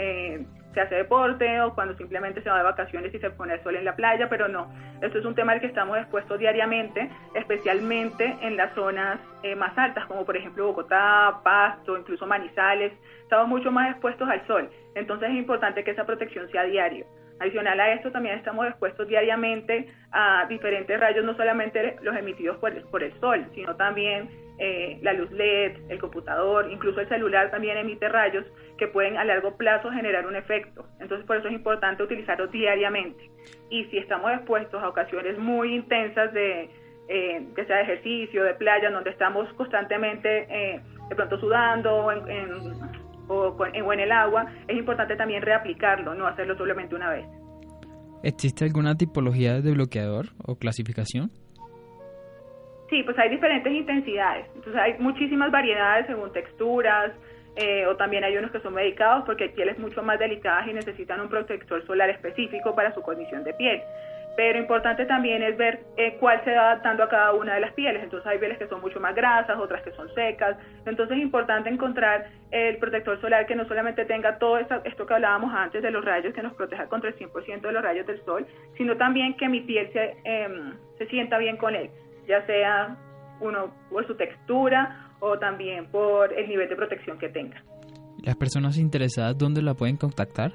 se 0.75 0.81
hace 0.81 0.95
deporte 0.95 1.59
o 1.61 1.73
cuando 1.73 1.95
simplemente 1.95 2.43
se 2.43 2.49
va 2.49 2.57
de 2.57 2.63
vacaciones 2.63 3.11
y 3.13 3.19
se 3.19 3.31
pone 3.31 3.55
el 3.55 3.63
sol 3.63 3.75
en 3.75 3.85
la 3.85 3.95
playa, 3.95 4.29
pero 4.29 4.47
no. 4.47 4.71
Esto 5.01 5.17
es 5.17 5.25
un 5.25 5.33
tema 5.33 5.53
al 5.53 5.61
que 5.61 5.67
estamos 5.67 5.97
expuestos 5.97 6.37
diariamente, 6.37 7.09
especialmente 7.33 8.37
en 8.41 8.55
las 8.57 8.73
zonas 8.75 9.19
más 9.57 9.77
altas, 9.77 10.05
como 10.05 10.25
por 10.25 10.37
ejemplo 10.37 10.67
Bogotá, 10.67 11.39
Pasto, 11.43 11.97
incluso 11.97 12.25
Manizales. 12.27 12.93
Estamos 13.23 13.47
mucho 13.47 13.71
más 13.71 13.91
expuestos 13.91 14.27
al 14.29 14.45
sol. 14.47 14.69
Entonces 14.95 15.29
es 15.29 15.35
importante 15.35 15.83
que 15.83 15.91
esa 15.91 16.05
protección 16.05 16.49
sea 16.51 16.63
diario. 16.63 17.05
Adicional 17.39 17.79
a 17.79 17.91
esto, 17.91 18.11
también 18.11 18.37
estamos 18.37 18.65
expuestos 18.65 19.07
diariamente 19.07 19.91
a 20.11 20.45
diferentes 20.47 20.97
rayos, 20.97 21.25
no 21.25 21.35
solamente 21.35 21.97
los 22.01 22.15
emitidos 22.15 22.57
por, 22.57 23.03
el 23.03 23.19
sol, 23.19 23.45
sino 23.53 23.75
también 23.75 24.29
eh, 24.57 24.99
la 25.01 25.13
luz 25.13 25.31
LED, 25.31 25.77
el 25.89 25.99
computador, 25.99 26.71
incluso 26.71 27.01
el 27.01 27.09
celular 27.09 27.51
también 27.51 27.77
emite 27.77 28.07
rayos 28.07 28.45
que 28.77 28.87
pueden 28.87 29.17
a 29.17 29.25
largo 29.25 29.57
plazo 29.57 29.91
generar 29.91 30.25
un 30.25 30.35
efecto. 30.35 30.85
Entonces, 30.99 31.25
por 31.27 31.37
eso 31.37 31.47
es 31.47 31.53
importante 31.53 32.03
utilizarlos 32.03 32.51
diariamente. 32.51 33.29
Y 33.69 33.85
si 33.85 33.97
estamos 33.97 34.31
expuestos 34.31 34.81
a 34.81 34.89
ocasiones 34.89 35.37
muy 35.37 35.75
intensas 35.75 36.33
de, 36.33 36.69
eh, 37.09 37.47
que 37.55 37.65
sea 37.65 37.77
de 37.77 37.83
ejercicio, 37.83 38.43
de 38.43 38.53
playa, 38.55 38.89
donde 38.89 39.09
estamos 39.09 39.51
constantemente 39.53 40.47
eh, 40.49 40.81
de 41.09 41.15
pronto 41.15 41.39
sudando 41.39 42.11
en, 42.11 42.29
en 42.29 42.51
o, 43.27 43.57
en 43.65 43.99
el 43.99 44.11
agua, 44.11 44.45
es 44.67 44.77
importante 44.77 45.15
también 45.15 45.41
reaplicarlo, 45.41 46.13
no 46.15 46.27
hacerlo 46.27 46.57
solamente 46.57 46.95
una 46.95 47.09
vez. 47.09 47.25
¿Existe 48.23 48.65
alguna 48.65 48.95
tipología 48.95 49.61
de 49.61 49.71
bloqueador 49.71 50.27
o 50.43 50.55
clasificación? 50.55 51.31
Sí, 52.89 53.03
pues 53.03 53.17
hay 53.17 53.29
diferentes 53.29 53.71
intensidades. 53.71 54.45
Entonces 54.55 54.75
hay 54.75 54.95
muchísimas 54.99 55.51
variedades 55.51 56.07
según 56.07 56.31
texturas, 56.31 57.11
eh, 57.55 57.85
o 57.87 57.95
también 57.95 58.23
hay 58.23 58.37
unos 58.37 58.51
que 58.51 58.59
son 58.59 58.73
medicados 58.73 59.23
porque 59.25 59.45
hay 59.45 59.49
pieles 59.51 59.79
mucho 59.79 60.03
más 60.03 60.19
delicadas 60.19 60.67
y 60.67 60.73
necesitan 60.73 61.21
un 61.21 61.29
protector 61.29 61.85
solar 61.85 62.09
específico 62.09 62.75
para 62.75 62.93
su 62.93 63.01
condición 63.01 63.43
de 63.45 63.53
piel 63.53 63.81
pero 64.35 64.59
importante 64.59 65.05
también 65.05 65.41
es 65.43 65.55
ver 65.57 65.79
eh, 65.95 66.17
cuál 66.19 66.43
se 66.43 66.53
va 66.53 66.71
adaptando 66.71 67.03
a 67.03 67.09
cada 67.09 67.33
una 67.33 67.55
de 67.55 67.61
las 67.61 67.73
pieles. 67.73 68.03
Entonces 68.03 68.27
hay 68.27 68.37
pieles 68.37 68.57
que 68.57 68.67
son 68.67 68.81
mucho 68.81 68.99
más 68.99 69.15
grasas, 69.15 69.57
otras 69.57 69.81
que 69.81 69.91
son 69.91 70.13
secas. 70.13 70.57
Entonces 70.85 71.17
es 71.17 71.23
importante 71.23 71.69
encontrar 71.69 72.27
el 72.51 72.77
protector 72.77 73.19
solar 73.21 73.45
que 73.45 73.55
no 73.55 73.65
solamente 73.65 74.03
tenga 74.05 74.37
todo 74.37 74.57
esto, 74.57 74.81
que 74.83 75.13
hablábamos 75.13 75.53
antes 75.53 75.81
de 75.81 75.91
los 75.91 76.03
rayos, 76.03 76.33
que 76.33 76.43
nos 76.43 76.53
proteja 76.53 76.87
contra 76.87 77.09
el 77.09 77.15
100% 77.15 77.61
de 77.61 77.71
los 77.71 77.83
rayos 77.83 78.05
del 78.07 78.23
sol, 78.25 78.45
sino 78.75 78.97
también 78.97 79.35
que 79.37 79.47
mi 79.47 79.61
piel 79.61 79.89
se, 79.93 80.17
em, 80.25 80.73
se 80.97 81.05
sienta 81.07 81.37
bien 81.37 81.57
con 81.57 81.75
él, 81.75 81.89
ya 82.27 82.45
sea 82.45 82.97
uno 83.39 83.73
por 83.89 84.05
su 84.07 84.15
textura 84.15 85.11
o 85.19 85.37
también 85.39 85.87
por 85.87 86.33
el 86.33 86.47
nivel 86.47 86.69
de 86.69 86.75
protección 86.75 87.17
que 87.17 87.29
tenga. 87.29 87.61
¿Las 88.23 88.35
personas 88.35 88.77
interesadas 88.77 89.37
dónde 89.37 89.61
la 89.61 89.73
pueden 89.73 89.97
contactar? 89.97 90.53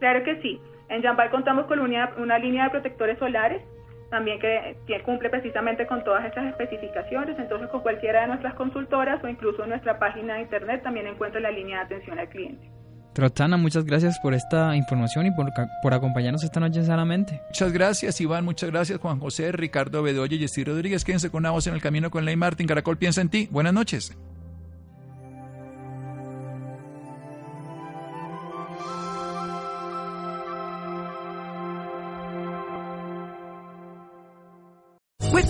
Claro 0.00 0.24
que 0.24 0.40
sí. 0.40 0.60
En 0.88 1.02
Jambal 1.02 1.30
contamos 1.30 1.66
con 1.66 1.80
una, 1.80 2.38
línea 2.38 2.64
de 2.64 2.70
protectores 2.70 3.18
solares, 3.18 3.62
también 4.10 4.38
que, 4.38 4.76
cumple 5.04 5.30
precisamente 5.30 5.86
con 5.86 6.04
todas 6.04 6.24
estas 6.24 6.46
especificaciones, 6.46 7.38
entonces 7.38 7.68
con 7.68 7.80
cualquiera 7.80 8.22
de 8.22 8.28
nuestras 8.28 8.54
consultoras 8.54 9.22
o 9.24 9.28
incluso 9.28 9.64
en 9.64 9.70
nuestra 9.70 9.98
página 9.98 10.34
de 10.34 10.42
internet 10.42 10.82
también 10.82 11.06
encuentra 11.06 11.40
la 11.40 11.50
línea 11.50 11.78
de 11.78 11.84
atención 11.84 12.18
al 12.18 12.28
cliente. 12.28 12.73
Roxana, 13.14 13.56
muchas 13.56 13.84
gracias 13.84 14.18
por 14.18 14.34
esta 14.34 14.76
información 14.76 15.26
y 15.26 15.30
por, 15.30 15.52
por, 15.82 15.94
acompañarnos 15.94 16.42
esta 16.42 16.60
noche 16.60 16.84
Sanamente. 16.84 17.40
Muchas 17.48 17.72
gracias, 17.72 18.20
Iván. 18.20 18.44
Muchas 18.44 18.70
gracias, 18.70 18.98
Juan 19.00 19.20
José, 19.20 19.52
Ricardo 19.52 20.02
Bedoya 20.02 20.36
y 20.36 20.40
Jessy 20.40 20.64
Rodríguez. 20.64 21.04
Quédense 21.04 21.30
con 21.30 21.40
una 21.40 21.50
voz 21.50 21.66
en 21.66 21.74
el 21.74 21.80
camino 21.80 22.10
con 22.10 22.24
Ley 22.24 22.36
Martín. 22.36 22.66
Caracol 22.66 22.96
piensa 22.96 23.20
en 23.20 23.28
ti. 23.28 23.48
Buenas 23.50 23.72
noches. 23.72 24.16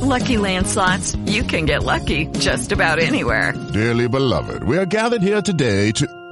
Lucky 0.05 0.37
Land 0.37 0.67
slots, 0.67 1.17
you 1.25 1.45
can 1.45 1.65
get 1.65 1.83
lucky 1.83 2.27
just 2.39 2.73
about 2.73 2.99
anywhere. 2.99 3.55
Dearly 3.73 4.07
beloved, 4.07 4.63
we 4.63 4.77
are 4.77 4.85
gathered 4.85 5.23
here 5.23 5.41
today 5.41 5.93
to. 5.93 6.24